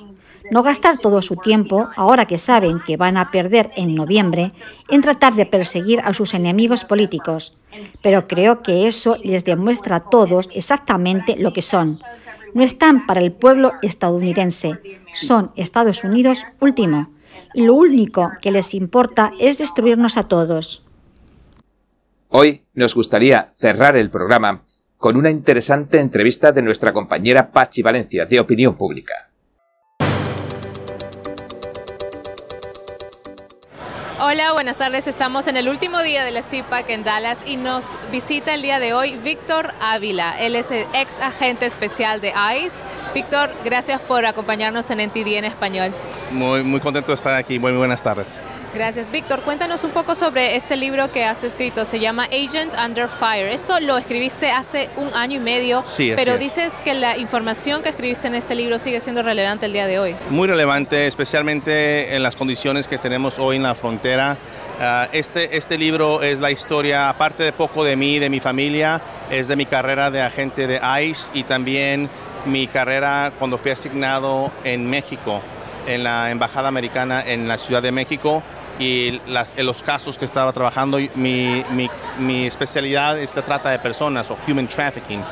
No 0.51 0.63
gastar 0.63 0.99
todo 0.99 1.23
su 1.23 1.37
tiempo, 1.37 1.89
ahora 1.97 2.27
que 2.27 2.37
saben 2.37 2.81
que 2.87 2.99
van 2.99 3.17
a 3.17 3.31
perder 3.31 3.71
en 3.77 3.95
noviembre, 3.95 4.53
en 4.91 5.01
tratar 5.01 5.33
de 5.33 5.47
perseguir 5.47 6.01
a 6.05 6.13
sus 6.13 6.35
enemigos 6.35 6.85
políticos. 6.85 7.57
Pero 8.03 8.27
creo 8.27 8.63
que 8.63 8.87
eso 8.87 9.17
les 9.25 9.47
demuestra 9.47 9.97
a 9.97 10.11
todos 10.11 10.51
exactamente 10.55 11.37
lo 11.39 11.55
que 11.55 11.63
son. 11.63 11.99
No 12.55 12.63
están 12.63 13.07
para 13.07 13.21
el 13.21 13.33
pueblo 13.33 13.73
estadounidense, 13.83 14.81
son 15.15 15.53
Estados 15.57 16.05
Unidos 16.05 16.45
último 16.61 17.09
y 17.55 17.65
lo 17.65 17.75
único 17.75 18.33
que 18.41 18.51
les 18.51 18.75
importa 18.75 19.33
es 19.39 19.59
destruirnos 19.59 20.17
a 20.17 20.29
todos. 20.29 20.85
Hoy 22.29 22.63
nos 22.75 22.95
gustaría 22.95 23.51
cerrar 23.57 23.97
el 23.97 24.11
programa 24.11 24.63
con 24.99 25.17
una 25.17 25.31
interesante 25.31 26.01
entrevista 26.01 26.53
de 26.53 26.63
nuestra 26.63 26.93
compañera 26.93 27.53
Pachi 27.53 27.83
Valencia 27.83 28.27
de 28.27 28.41
Opinión 28.41 28.77
Pública. 28.77 29.28
Hola, 34.31 34.53
buenas 34.53 34.77
tardes. 34.77 35.07
Estamos 35.07 35.47
en 35.47 35.57
el 35.57 35.71
último 35.71 36.03
día 36.03 36.23
de 36.23 36.31
la 36.33 36.43
CIPAC 36.43 36.91
en 36.91 37.03
Dallas 37.03 37.43
y 37.47 37.57
nos 37.57 37.97
visita 38.13 38.53
el 38.53 38.61
día 38.61 38.79
de 38.79 38.93
hoy 38.93 39.17
Víctor 39.17 39.73
Ávila. 39.81 40.39
Él 40.39 40.55
es 40.55 40.71
el 40.71 40.87
ex 40.93 41.19
agente 41.21 41.65
especial 41.65 42.21
de 42.21 42.35
ICE 42.59 42.77
Víctor, 43.15 43.51
gracias 43.65 44.01
por 44.01 44.27
acompañarnos 44.27 44.91
en 44.91 45.01
NTD 45.01 45.39
en 45.39 45.45
español. 45.45 45.93
Muy, 46.31 46.63
muy 46.63 46.81
contento 46.81 47.09
de 47.09 47.15
estar 47.15 47.35
aquí. 47.35 47.59
Muy, 47.59 47.73
muy 47.73 47.79
buenas 47.79 48.03
tardes. 48.03 48.41
Gracias, 48.75 49.11
Víctor. 49.11 49.41
Cuéntanos 49.43 49.83
un 49.85 49.91
poco 49.93 50.15
sobre 50.15 50.55
este 50.55 50.77
libro 50.77 51.11
que 51.11 51.25
has 51.25 51.43
escrito. 51.43 51.85
Se 51.85 51.99
llama 52.01 52.25
Agent 52.25 52.75
Under 52.75 53.09
Fire. 53.09 53.49
Esto 53.49 53.81
lo 53.81 53.97
escribiste 53.97 54.51
hace 54.51 54.91
un 54.97 55.13
año 55.15 55.37
y 55.37 55.41
medio, 55.41 55.83
sí, 55.87 56.13
pero 56.15 56.37
dices 56.37 56.81
que 56.85 56.95
la 56.95 57.17
información 57.17 57.83
que 57.83 57.89
escribiste 57.89 58.29
en 58.29 58.35
este 58.35 58.55
libro 58.55 58.79
sigue 58.79 59.01
siendo 59.01 59.23
relevante 59.23 59.67
el 59.67 59.73
día 59.73 59.87
de 59.87 59.99
hoy. 59.99 60.15
Muy 60.31 60.47
relevante, 60.49 61.07
especialmente 61.07 62.15
en 62.15 62.23
las 62.23 62.37
condiciones 62.37 62.89
que 62.89 62.99
tenemos 62.99 63.39
hoy 63.39 63.57
en 63.57 63.63
la 63.63 63.75
frontera. 63.75 64.37
Ah, 64.81 65.09
este, 65.13 65.57
este 65.57 65.79
libro 65.79 66.23
es 66.23 66.39
la 66.39 66.51
historia, 66.51 67.09
aparte 67.09 67.43
de 67.43 67.53
poco 67.53 67.85
de 67.85 67.97
mí, 67.97 68.19
de 68.19 68.29
mi 68.29 68.39
familia, 68.39 69.01
es 69.31 69.49
de 69.49 69.57
mi 69.57 69.67
carrera 69.67 70.11
de 70.11 70.23
agente 70.23 70.67
de 70.67 70.81
ICE 71.03 71.31
y 71.35 71.43
también 71.43 72.09
mi 72.47 72.67
carrera 72.67 73.33
cuando 73.39 73.59
fui 73.59 73.71
asignado 73.71 74.51
en 74.65 74.89
México, 74.89 75.41
en 75.87 76.05
la 76.05 76.31
Embajada 76.31 76.69
Americana 76.69 77.23
en 77.27 77.49
la 77.49 77.59
Ciudad 77.59 77.83
de 77.83 77.93
México 77.93 78.43
y 78.79 79.21
las, 79.27 79.57
en 79.59 79.67
los 79.67 79.83
casos 79.83 80.19
que 80.19 80.25
estaba 80.25 80.53
trabajando, 80.53 80.99
mi, 81.15 81.65
mi, 81.71 81.91
mi, 82.19 82.47
especialidad 82.47 83.19
es 83.19 83.35
la 83.35 83.43
trata 83.43 83.71
de 83.71 83.79
personas 83.79 84.31
o 84.31 84.37
human 84.47 84.69
trafficking. 84.69 85.23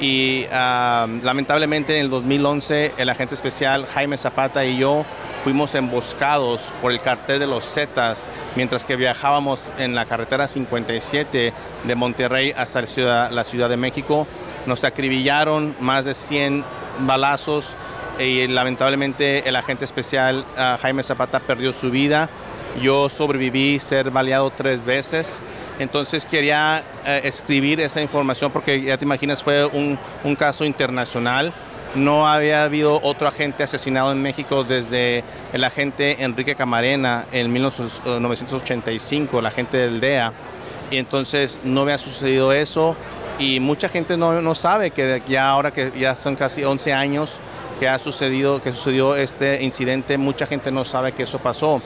Y 0.00 0.46
lamentablemente 0.50 1.94
en 1.94 2.04
el 2.04 2.10
2011 2.10 2.94
el 2.96 3.08
agente 3.10 3.34
especial 3.34 3.84
Jaime 3.86 4.16
Zapata 4.16 4.64
y 4.64 4.78
yo 4.78 5.04
fuimos 5.44 5.74
emboscados 5.74 6.72
por 6.80 6.92
el 6.92 7.00
cartel 7.00 7.38
de 7.38 7.46
los 7.46 7.70
Zetas 7.70 8.30
mientras 8.56 8.86
que 8.86 8.96
viajábamos 8.96 9.70
en 9.78 9.94
la 9.94 10.06
carretera 10.06 10.48
57 10.48 11.52
de 11.84 11.94
Monterrey 11.94 12.54
hasta 12.56 12.86
ciudad, 12.86 13.30
la 13.30 13.44
ciudad 13.44 13.68
de 13.68 13.76
México. 13.76 14.26
Nos 14.66 14.84
acribillaron 14.84 15.74
más 15.80 16.04
de 16.04 16.14
100 16.14 16.64
balazos 17.00 17.76
y 18.18 18.46
lamentablemente 18.46 19.48
el 19.48 19.56
agente 19.56 19.84
especial 19.84 20.44
uh, 20.56 20.76
Jaime 20.80 21.02
Zapata 21.02 21.40
perdió 21.40 21.72
su 21.72 21.90
vida 21.90 22.28
yo 22.82 23.08
sobreviví 23.08 23.78
ser 23.80 24.10
baleado 24.10 24.50
tres 24.50 24.84
veces, 24.86 25.40
entonces 25.78 26.24
quería 26.24 26.82
eh, 27.04 27.22
escribir 27.24 27.80
esa 27.80 28.00
información 28.00 28.52
porque 28.52 28.80
ya 28.80 28.96
te 28.96 29.04
imaginas 29.04 29.42
fue 29.42 29.66
un, 29.66 29.98
un, 30.24 30.36
caso 30.36 30.64
internacional. 30.64 31.52
No 31.94 32.28
había 32.28 32.62
habido 32.62 33.00
otro 33.02 33.26
agente 33.26 33.64
asesinado 33.64 34.12
en 34.12 34.22
México 34.22 34.62
desde 34.62 35.24
el 35.52 35.64
agente 35.64 36.22
Enrique 36.22 36.54
Camarena 36.54 37.24
en 37.32 37.52
1985, 37.52 39.40
el 39.40 39.46
agente 39.46 39.76
del 39.76 39.98
DEA. 40.00 40.32
Y 40.92 40.98
entonces 40.98 41.60
no 41.64 41.82
había 41.82 41.98
sucedido 41.98 42.52
eso 42.52 42.96
y 43.40 43.58
mucha 43.58 43.88
gente 43.88 44.16
no, 44.16 44.40
no 44.42 44.54
sabe 44.54 44.90
que 44.90 45.22
ya 45.26 45.48
ahora 45.48 45.72
que 45.72 45.92
ya 45.98 46.14
son 46.14 46.36
casi 46.36 46.62
11 46.62 46.92
años 46.92 47.40
que 47.80 47.88
ha 47.88 47.98
sucedido, 47.98 48.60
que 48.60 48.72
sucedió 48.72 49.16
este 49.16 49.64
incidente, 49.64 50.18
mucha 50.18 50.46
gente 50.46 50.70
no 50.70 50.84
sabe 50.84 51.12
que 51.12 51.22
eso 51.22 51.38
pasó. 51.38 51.80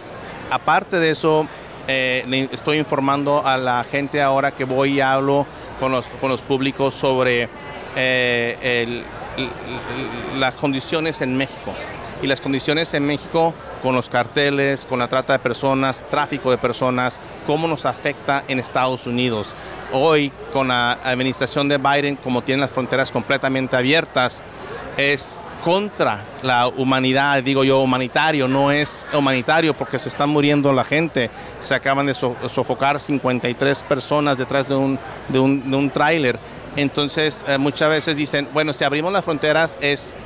Aparte 0.50 0.98
de 0.98 1.10
eso, 1.10 1.46
eh, 1.86 2.48
estoy 2.50 2.78
informando 2.78 3.46
a 3.46 3.56
la 3.56 3.84
gente 3.84 4.20
ahora 4.20 4.50
que 4.50 4.64
voy 4.64 4.94
y 4.94 5.00
hablo 5.00 5.46
con 5.78 5.92
los, 5.92 6.08
con 6.20 6.28
los 6.28 6.42
públicos 6.42 6.94
sobre 6.94 7.48
eh, 7.94 9.04
las 10.36 10.54
condiciones 10.54 11.20
en 11.20 11.36
México. 11.36 11.72
Y 12.24 12.26
las 12.26 12.40
condiciones 12.40 12.94
en 12.94 13.04
México 13.04 13.52
con 13.82 13.94
los 13.94 14.08
carteles, 14.08 14.87
con 14.87 14.98
la 14.98 15.08
trata 15.08 15.34
de 15.34 15.40
personas, 15.40 16.06
tráfico 16.08 16.50
de 16.50 16.56
personas, 16.56 17.20
cómo 17.46 17.68
nos 17.68 17.84
afecta 17.84 18.44
en 18.48 18.58
Estados 18.58 19.06
Unidos. 19.06 19.54
Hoy, 19.92 20.32
con 20.50 20.68
la 20.68 20.92
administración 21.04 21.68
de 21.68 21.76
Biden, 21.76 22.16
como 22.16 22.40
tienen 22.40 22.62
las 22.62 22.70
fronteras 22.70 23.12
completamente 23.12 23.76
abiertas, 23.76 24.42
es 24.96 25.42
contra 25.62 26.24
la 26.42 26.66
humanidad, 26.68 27.42
digo 27.42 27.62
yo, 27.62 27.82
humanitario, 27.82 28.48
no 28.48 28.72
es 28.72 29.06
humanitario 29.12 29.74
porque 29.76 29.98
se 29.98 30.08
está 30.08 30.26
muriendo 30.26 30.72
la 30.72 30.84
gente. 30.84 31.28
Se 31.60 31.74
acaban 31.74 32.06
de 32.06 32.14
sofocar 32.14 33.00
53 33.00 33.82
personas 33.82 34.38
detrás 34.38 34.70
de 34.70 34.76
un, 34.76 34.98
de 35.28 35.38
un, 35.38 35.70
de 35.70 35.76
un 35.76 35.90
tráiler. 35.90 36.38
Entonces, 36.74 37.44
eh, 37.46 37.58
muchas 37.58 37.90
veces 37.90 38.16
dicen, 38.16 38.48
bueno, 38.54 38.72
si 38.72 38.82
abrimos 38.82 39.12
las 39.12 39.26
fronteras 39.26 39.78
es, 39.82 40.16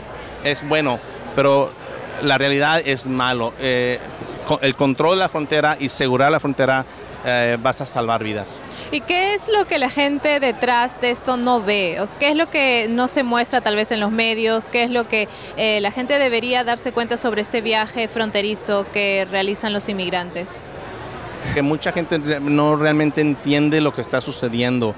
es 0.45 0.63
bueno, 0.69 1.01
pero 1.35 1.73
la 2.23 2.39
realidad 2.39 2.81
es 2.85 3.07
malo. 3.07 3.53
Eh, 3.61 3.99
el 4.63 4.75
control 4.77 5.17
de 5.17 5.25
la 5.25 5.29
frontera 5.29 5.77
y 5.79 5.87
asegurar 5.87 6.31
la 6.31 6.41
frontera 6.41 6.85
eh, 7.25 7.59
vas 7.61 7.81
a 7.81 7.87
salvar 7.87 8.23
vidas. 8.23 8.63
¿Y 8.93 9.01
qué 9.01 9.35
es 9.35 9.49
lo 9.49 9.67
que 9.67 9.79
la 9.79 9.91
gente 9.91 10.41
detrás 10.41 11.01
de 11.01 11.11
esto 11.11 11.37
no 11.37 11.63
ve? 11.63 12.01
¿Qué 12.19 12.31
es 12.31 12.37
lo 12.37 12.49
que 12.49 12.87
no 12.89 13.09
se 13.09 13.25
muestra 13.25 13.61
tal 13.61 13.77
vez 13.77 13.91
en 13.93 14.01
los 14.01 14.11
medios? 14.11 14.69
¿Qué 14.69 14.85
es 14.85 14.91
lo 14.91 15.09
que 15.09 15.29
eh, 15.57 15.81
la 15.81 15.91
gente 15.91 16.19
debería 16.19 16.65
darse 16.65 16.93
cuenta 16.93 17.17
sobre 17.17 17.43
este 17.43 17.61
viaje 17.61 18.09
fronterizo 18.09 18.87
que 18.93 19.27
realizan 19.31 19.73
los 19.73 19.89
inmigrantes? 19.89 20.69
Que 21.55 21.63
mucha 21.63 21.93
gente 21.93 22.19
no 22.19 22.77
realmente 22.77 23.21
entiende 23.21 23.81
lo 23.81 23.93
que 23.93 24.01
está 24.01 24.21
sucediendo. 24.21 24.95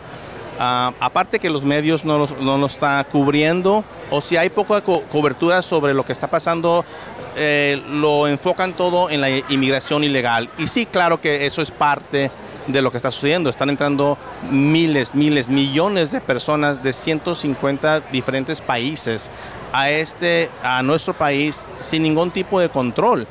Uh, 0.60 0.92
aparte 1.00 1.38
que 1.38 1.48
los 1.48 1.64
medios 1.64 2.04
no, 2.04 2.26
no 2.26 2.58
lo 2.58 2.66
están 2.66 3.02
cubriendo, 3.10 3.82
o 4.10 4.20
si 4.20 4.36
hay 4.36 4.50
poca 4.50 4.82
co 4.82 5.02
cobertura 5.10 5.62
sobre 5.62 5.94
lo 5.94 6.04
que 6.04 6.12
está 6.12 6.28
pasando 6.28 6.84
eh, 7.36 7.80
lo 7.88 8.26
enfocan 8.26 8.72
todo 8.74 9.08
en 9.08 9.20
la 9.20 9.30
inmigración 9.30 10.04
ilegal. 10.04 10.48
Y 10.58 10.66
sí, 10.66 10.86
claro 10.86 11.20
que 11.20 11.46
eso 11.46 11.62
es 11.62 11.70
parte 11.70 12.30
de 12.66 12.82
lo 12.82 12.90
que 12.90 12.96
está 12.96 13.10
sucediendo. 13.10 13.48
Están 13.50 13.70
entrando 13.70 14.18
miles, 14.50 15.14
miles, 15.14 15.48
millones 15.48 16.10
de 16.10 16.20
personas 16.20 16.82
de 16.82 16.92
150 16.92 18.00
diferentes 18.12 18.60
países 18.60 19.30
a 19.72 19.90
este 19.90 20.50
a 20.62 20.82
nuestro 20.82 21.14
país 21.14 21.66
sin 21.80 22.02
ningún 22.02 22.30
tipo 22.30 22.58
de 22.60 22.68
control. 22.68 23.26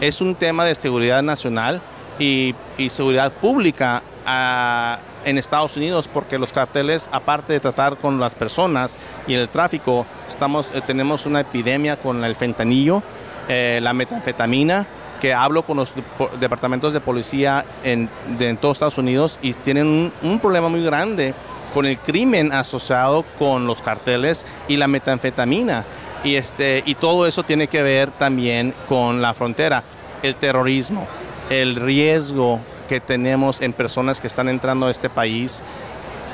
Es 0.00 0.20
un 0.20 0.34
tema 0.34 0.64
de 0.64 0.74
seguridad 0.74 1.22
nacional 1.22 1.82
y, 2.18 2.54
seguridad 2.88 3.32
pública 3.32 4.02
a, 4.26 4.98
en 5.24 5.38
Estados 5.38 5.76
Unidos 5.76 6.08
porque 6.08 6.38
los 6.38 6.52
carteles, 6.52 7.08
aparte 7.12 7.52
de 7.52 7.60
tratar 7.60 7.96
con 7.96 8.20
las 8.20 8.34
personas 8.34 8.98
y 9.26 9.34
el 9.34 9.48
tráfico, 9.48 10.06
estamos, 10.28 10.72
eh, 10.72 10.82
tenemos 10.86 11.26
una 11.26 11.40
epidemia 11.40 11.96
con 11.96 12.24
el 12.24 12.36
fentanillo 12.36 13.02
eh, 13.48 13.80
la 13.82 13.92
metanfetamina, 13.92 14.86
que 15.20 15.34
hablo 15.34 15.64
con 15.64 15.76
los 15.76 15.94
departamentos 16.38 16.92
de 16.92 17.00
policía 17.00 17.64
en, 17.82 18.08
de, 18.38 18.54
todos 18.54 18.76
Estados 18.76 18.98
Unidos 18.98 19.38
y 19.42 19.52
tienen 19.54 20.12
un, 20.22 20.40
problema 20.40 20.68
muy 20.68 20.82
grande 20.82 21.34
con 21.74 21.86
el 21.86 21.98
crimen 21.98 22.52
asociado 22.52 23.24
con 23.38 23.66
los 23.66 23.82
carteles 23.82 24.46
y 24.68 24.76
la 24.76 24.86
metanfetamina. 24.86 25.84
Y, 26.22 26.36
este, 26.36 26.84
y 26.86 26.94
todo 26.94 27.26
eso 27.26 27.42
tiene 27.42 27.66
que 27.66 27.82
ver 27.82 28.12
también 28.12 28.74
con 28.88 29.20
la 29.20 29.34
frontera, 29.34 29.82
el 30.22 30.36
terrorismo, 30.36 31.08
el 31.50 31.74
riesgo 31.74 32.60
que 32.82 33.00
tenemos 33.00 33.60
en 33.60 33.72
personas 33.72 34.20
que 34.20 34.26
están 34.26 34.48
entrando 34.48 34.86
a 34.86 34.90
este 34.90 35.10
país 35.10 35.62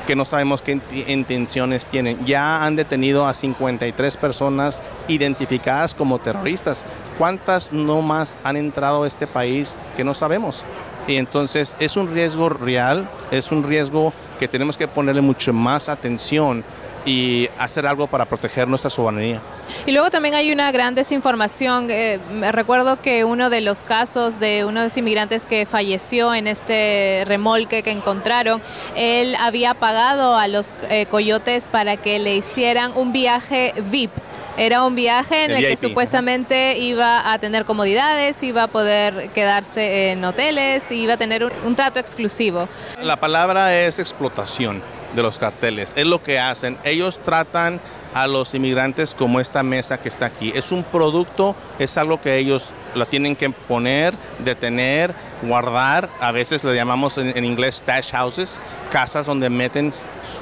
que 0.09 0.15
no 0.15 0.25
sabemos 0.25 0.63
qué 0.63 0.79
intenciones 1.07 1.85
tienen. 1.85 2.25
Ya 2.25 2.65
han 2.65 2.75
detenido 2.75 3.27
a 3.27 3.35
53 3.35 4.17
personas 4.17 4.81
identificadas 5.07 5.93
como 5.93 6.17
terroristas. 6.17 6.83
¿Cuántas 7.19 7.71
no 7.73 8.01
más 8.01 8.39
han 8.43 8.57
entrado 8.57 9.03
a 9.03 9.07
este 9.07 9.27
país 9.27 9.77
que 9.95 10.03
no 10.03 10.15
sabemos? 10.15 10.65
Y 11.07 11.17
entonces 11.17 11.75
es 11.79 11.95
un 11.95 12.11
riesgo 12.11 12.49
real, 12.49 13.07
es 13.29 13.51
un 13.51 13.63
riesgo 13.63 14.11
que 14.39 14.47
tenemos 14.47 14.77
que 14.77 14.87
ponerle 14.87 15.21
mucho 15.21 15.53
más 15.53 15.89
atención 15.89 16.63
y 17.05 17.49
hacer 17.57 17.85
algo 17.85 18.07
para 18.07 18.25
proteger 18.25 18.67
nuestra 18.67 18.89
soberanía. 18.89 19.41
Y 19.85 19.91
luego 19.91 20.09
también 20.09 20.35
hay 20.35 20.51
una 20.51 20.71
gran 20.71 20.95
desinformación. 20.95 21.87
Eh, 21.89 22.19
recuerdo 22.51 23.01
que 23.01 23.23
uno 23.23 23.49
de 23.49 23.61
los 23.61 23.83
casos 23.83 24.39
de 24.39 24.65
uno 24.65 24.81
de 24.81 24.87
los 24.87 24.97
inmigrantes 24.97 25.45
que 25.45 25.65
falleció 25.65 26.33
en 26.33 26.47
este 26.47 27.23
remolque 27.25 27.83
que 27.83 27.91
encontraron, 27.91 28.61
él 28.95 29.35
había 29.39 29.73
pagado 29.73 30.35
a 30.35 30.47
los 30.47 30.73
eh, 30.89 31.05
coyotes 31.05 31.69
para 31.69 31.97
que 31.97 32.19
le 32.19 32.35
hicieran 32.35 32.91
un 32.95 33.11
viaje 33.11 33.73
VIP. 33.89 34.11
Era 34.59 34.83
un 34.83 34.93
viaje 34.93 35.45
en 35.45 35.51
el, 35.51 35.67
que 35.69 35.77
supuestamente 35.77 36.77
iba 36.79 37.31
a 37.31 37.39
tener 37.39 37.63
comodidades, 37.63 38.43
iba 38.43 38.63
a 38.63 38.67
poder 38.67 39.29
quedarse 39.29 40.11
en 40.11 40.25
hoteles, 40.25 40.91
iba 40.91 41.13
a 41.13 41.17
tener 41.17 41.49
un 41.63 41.75
trato 41.75 41.97
exclusivo. 41.97 42.67
La 43.01 43.15
palabra 43.15 43.73
es 43.79 43.99
explotación 43.99 44.81
de 45.15 45.21
los 45.21 45.39
carteles. 45.39 45.93
Es 45.95 46.05
lo 46.05 46.21
que 46.21 46.39
hacen. 46.39 46.77
Ellos 46.83 47.19
tratan 47.23 47.79
a 48.13 48.27
los 48.27 48.53
inmigrantes 48.53 49.15
como 49.15 49.39
esta 49.39 49.63
mesa 49.63 49.99
que 49.99 50.09
está 50.09 50.25
aquí. 50.25 50.51
Es 50.55 50.71
un 50.71 50.83
producto, 50.83 51.55
es 51.77 51.97
algo 51.97 52.19
que 52.21 52.37
ellos 52.37 52.71
lo 52.95 53.05
tienen 53.07 53.35
que 53.35 53.49
poner, 53.49 54.13
detener, 54.39 55.13
guardar. 55.43 56.09
A 56.19 56.31
veces 56.31 56.63
le 56.63 56.75
llamamos 56.75 57.17
en, 57.17 57.45
inglés 57.45 57.75
stash 57.75 58.11
houses, 58.11 58.59
casas 58.91 59.25
donde 59.25 59.49
meten 59.49 59.93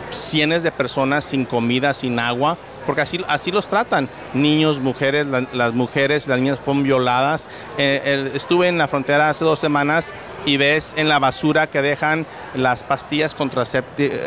cientos 0.09 0.63
de 0.63 0.71
personas 0.71 1.25
sin 1.25 1.45
comida, 1.45 1.93
sin 1.93 2.19
agua. 2.19 2.57
porque 2.85 3.01
así, 3.01 3.19
así 3.27 3.51
los 3.51 3.67
tratan. 3.67 4.07
Niños, 4.33 4.79
mujeres, 4.79 5.27
las 5.51 5.73
mujeres, 5.73 6.25
las 6.27 6.39
niñas 6.39 6.59
fueron 6.63 6.83
violadas. 6.83 7.49
Eh, 7.77 8.31
estuve 8.33 8.69
en 8.69 8.77
la 8.77 8.87
frontera 8.87 9.29
hace 9.29 9.43
dos 9.43 9.59
semanas 9.59 10.13
y 10.45 10.55
ves 10.55 10.93
en 10.95 11.09
la 11.09 11.19
basura 11.19 11.67
que 11.67 11.81
dejan 11.81 12.25
las 12.55 12.85
pastillas 12.85 13.35
contraceptivas, 13.35 14.17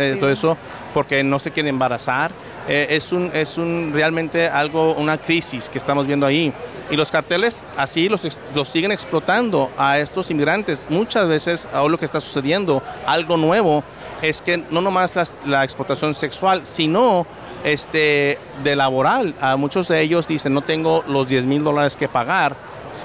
eh, 0.00 0.16
todo 0.18 0.30
eso, 0.30 0.56
porque 0.92 1.22
no 1.22 1.38
se 1.38 1.52
quieren 1.52 1.74
embarazar. 1.74 2.32
Eh, 2.68 2.88
es, 2.90 3.12
un, 3.12 3.30
es 3.34 3.58
un 3.58 3.90
realmente 3.92 4.46
algo, 4.46 4.94
una 4.94 5.18
crisis 5.18 5.68
que 5.68 5.78
estamos 5.78 6.06
viendo 6.06 6.26
ahí. 6.26 6.52
Y 6.90 6.96
los 6.96 7.10
carteles 7.10 7.64
así 7.76 8.08
los, 8.08 8.22
los 8.54 8.68
siguen 8.68 8.92
explotando 8.92 9.70
a 9.76 9.98
estos 9.98 10.30
inmigrantes. 10.30 10.86
Muchas 10.88 11.28
veces 11.28 11.68
ahora 11.72 11.92
lo 11.92 11.98
que 11.98 12.04
está 12.04 12.20
sucediendo, 12.20 12.82
algo 13.06 13.36
nuevo, 13.36 13.82
es 14.22 14.42
que 14.42 14.58
no 14.70 14.80
nomás 14.80 15.38
la 15.46 15.64
explotación 15.64 16.14
sexual, 16.14 16.62
sino 16.64 17.26
este, 17.64 18.38
de 18.62 18.76
laboral. 18.76 19.34
A 19.40 19.56
muchos 19.56 19.88
de 19.88 20.00
ellos 20.00 20.26
dicen, 20.26 20.54
no 20.54 20.62
tengo 20.62 21.04
los 21.08 21.28
10 21.28 21.46
mil 21.46 21.64
dólares 21.64 21.96
que 21.96 22.08
pagar, 22.08 22.56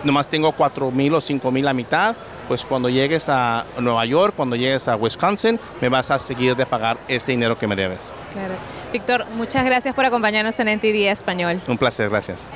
nomás 0.04 0.28
tengo 0.28 0.52
4 0.52 0.92
mil 0.92 1.14
o 1.16 1.22
5 1.22 1.52
mil 1.52 1.68
a 1.68 1.74
mitad, 1.74 2.16
pues 2.48 2.66
cuando 2.66 2.90
llegues 2.90 3.30
a 3.30 3.66
Nueva 3.80 4.06
York, 4.06 4.34
cuando 4.36 4.56
llegues 4.56 4.88
a 4.88 4.96
Wisconsin, 4.96 5.60
me 5.82 5.90
vas 5.90 6.12
a 6.12 6.20
seguir 6.20 6.56
de 6.56 6.66
pagar 6.66 6.98
ese 7.08 7.32
dinero 7.32 7.58
que 7.58 7.68
me 7.68 7.76
debes. 7.76 8.12
Claro. 8.34 8.56
Víctor, 8.92 9.26
muchas 9.36 9.66
gracias 9.66 9.94
por 9.96 10.06
acompañarnos 10.06 10.60
en 10.60 10.70
NTD 10.78 11.10
Español. 11.10 11.62
Un 11.68 11.78
placer, 11.78 12.10
gracias. 12.10 12.52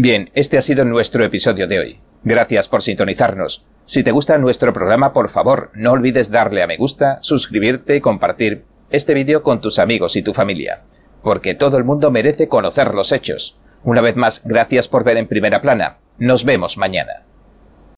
Bien, 0.00 0.30
este 0.34 0.56
ha 0.56 0.62
sido 0.62 0.84
nuestro 0.84 1.24
episodio 1.24 1.66
de 1.66 1.78
hoy. 1.80 2.00
Gracias 2.22 2.68
por 2.68 2.82
sintonizarnos. 2.82 3.64
Si 3.84 4.04
te 4.04 4.12
gusta 4.12 4.38
nuestro 4.38 4.72
programa, 4.72 5.12
por 5.12 5.28
favor, 5.28 5.70
no 5.74 5.90
olvides 5.90 6.30
darle 6.30 6.62
a 6.62 6.68
me 6.68 6.76
gusta, 6.76 7.18
suscribirte 7.20 7.96
y 7.96 8.00
compartir 8.00 8.64
este 8.90 9.14
vídeo 9.14 9.42
con 9.42 9.60
tus 9.60 9.78
amigos 9.78 10.16
y 10.16 10.22
tu 10.22 10.34
familia, 10.34 10.82
porque 11.22 11.54
todo 11.54 11.76
el 11.76 11.84
mundo 11.84 12.10
merece 12.10 12.48
conocer 12.48 12.94
los 12.94 13.12
hechos. 13.12 13.58
Una 13.84 14.00
vez 14.00 14.16
más, 14.16 14.42
gracias 14.44 14.88
por 14.88 15.04
ver 15.04 15.16
en 15.16 15.26
primera 15.28 15.62
plana. 15.62 15.98
Nos 16.18 16.44
vemos 16.44 16.78
mañana. 16.78 17.24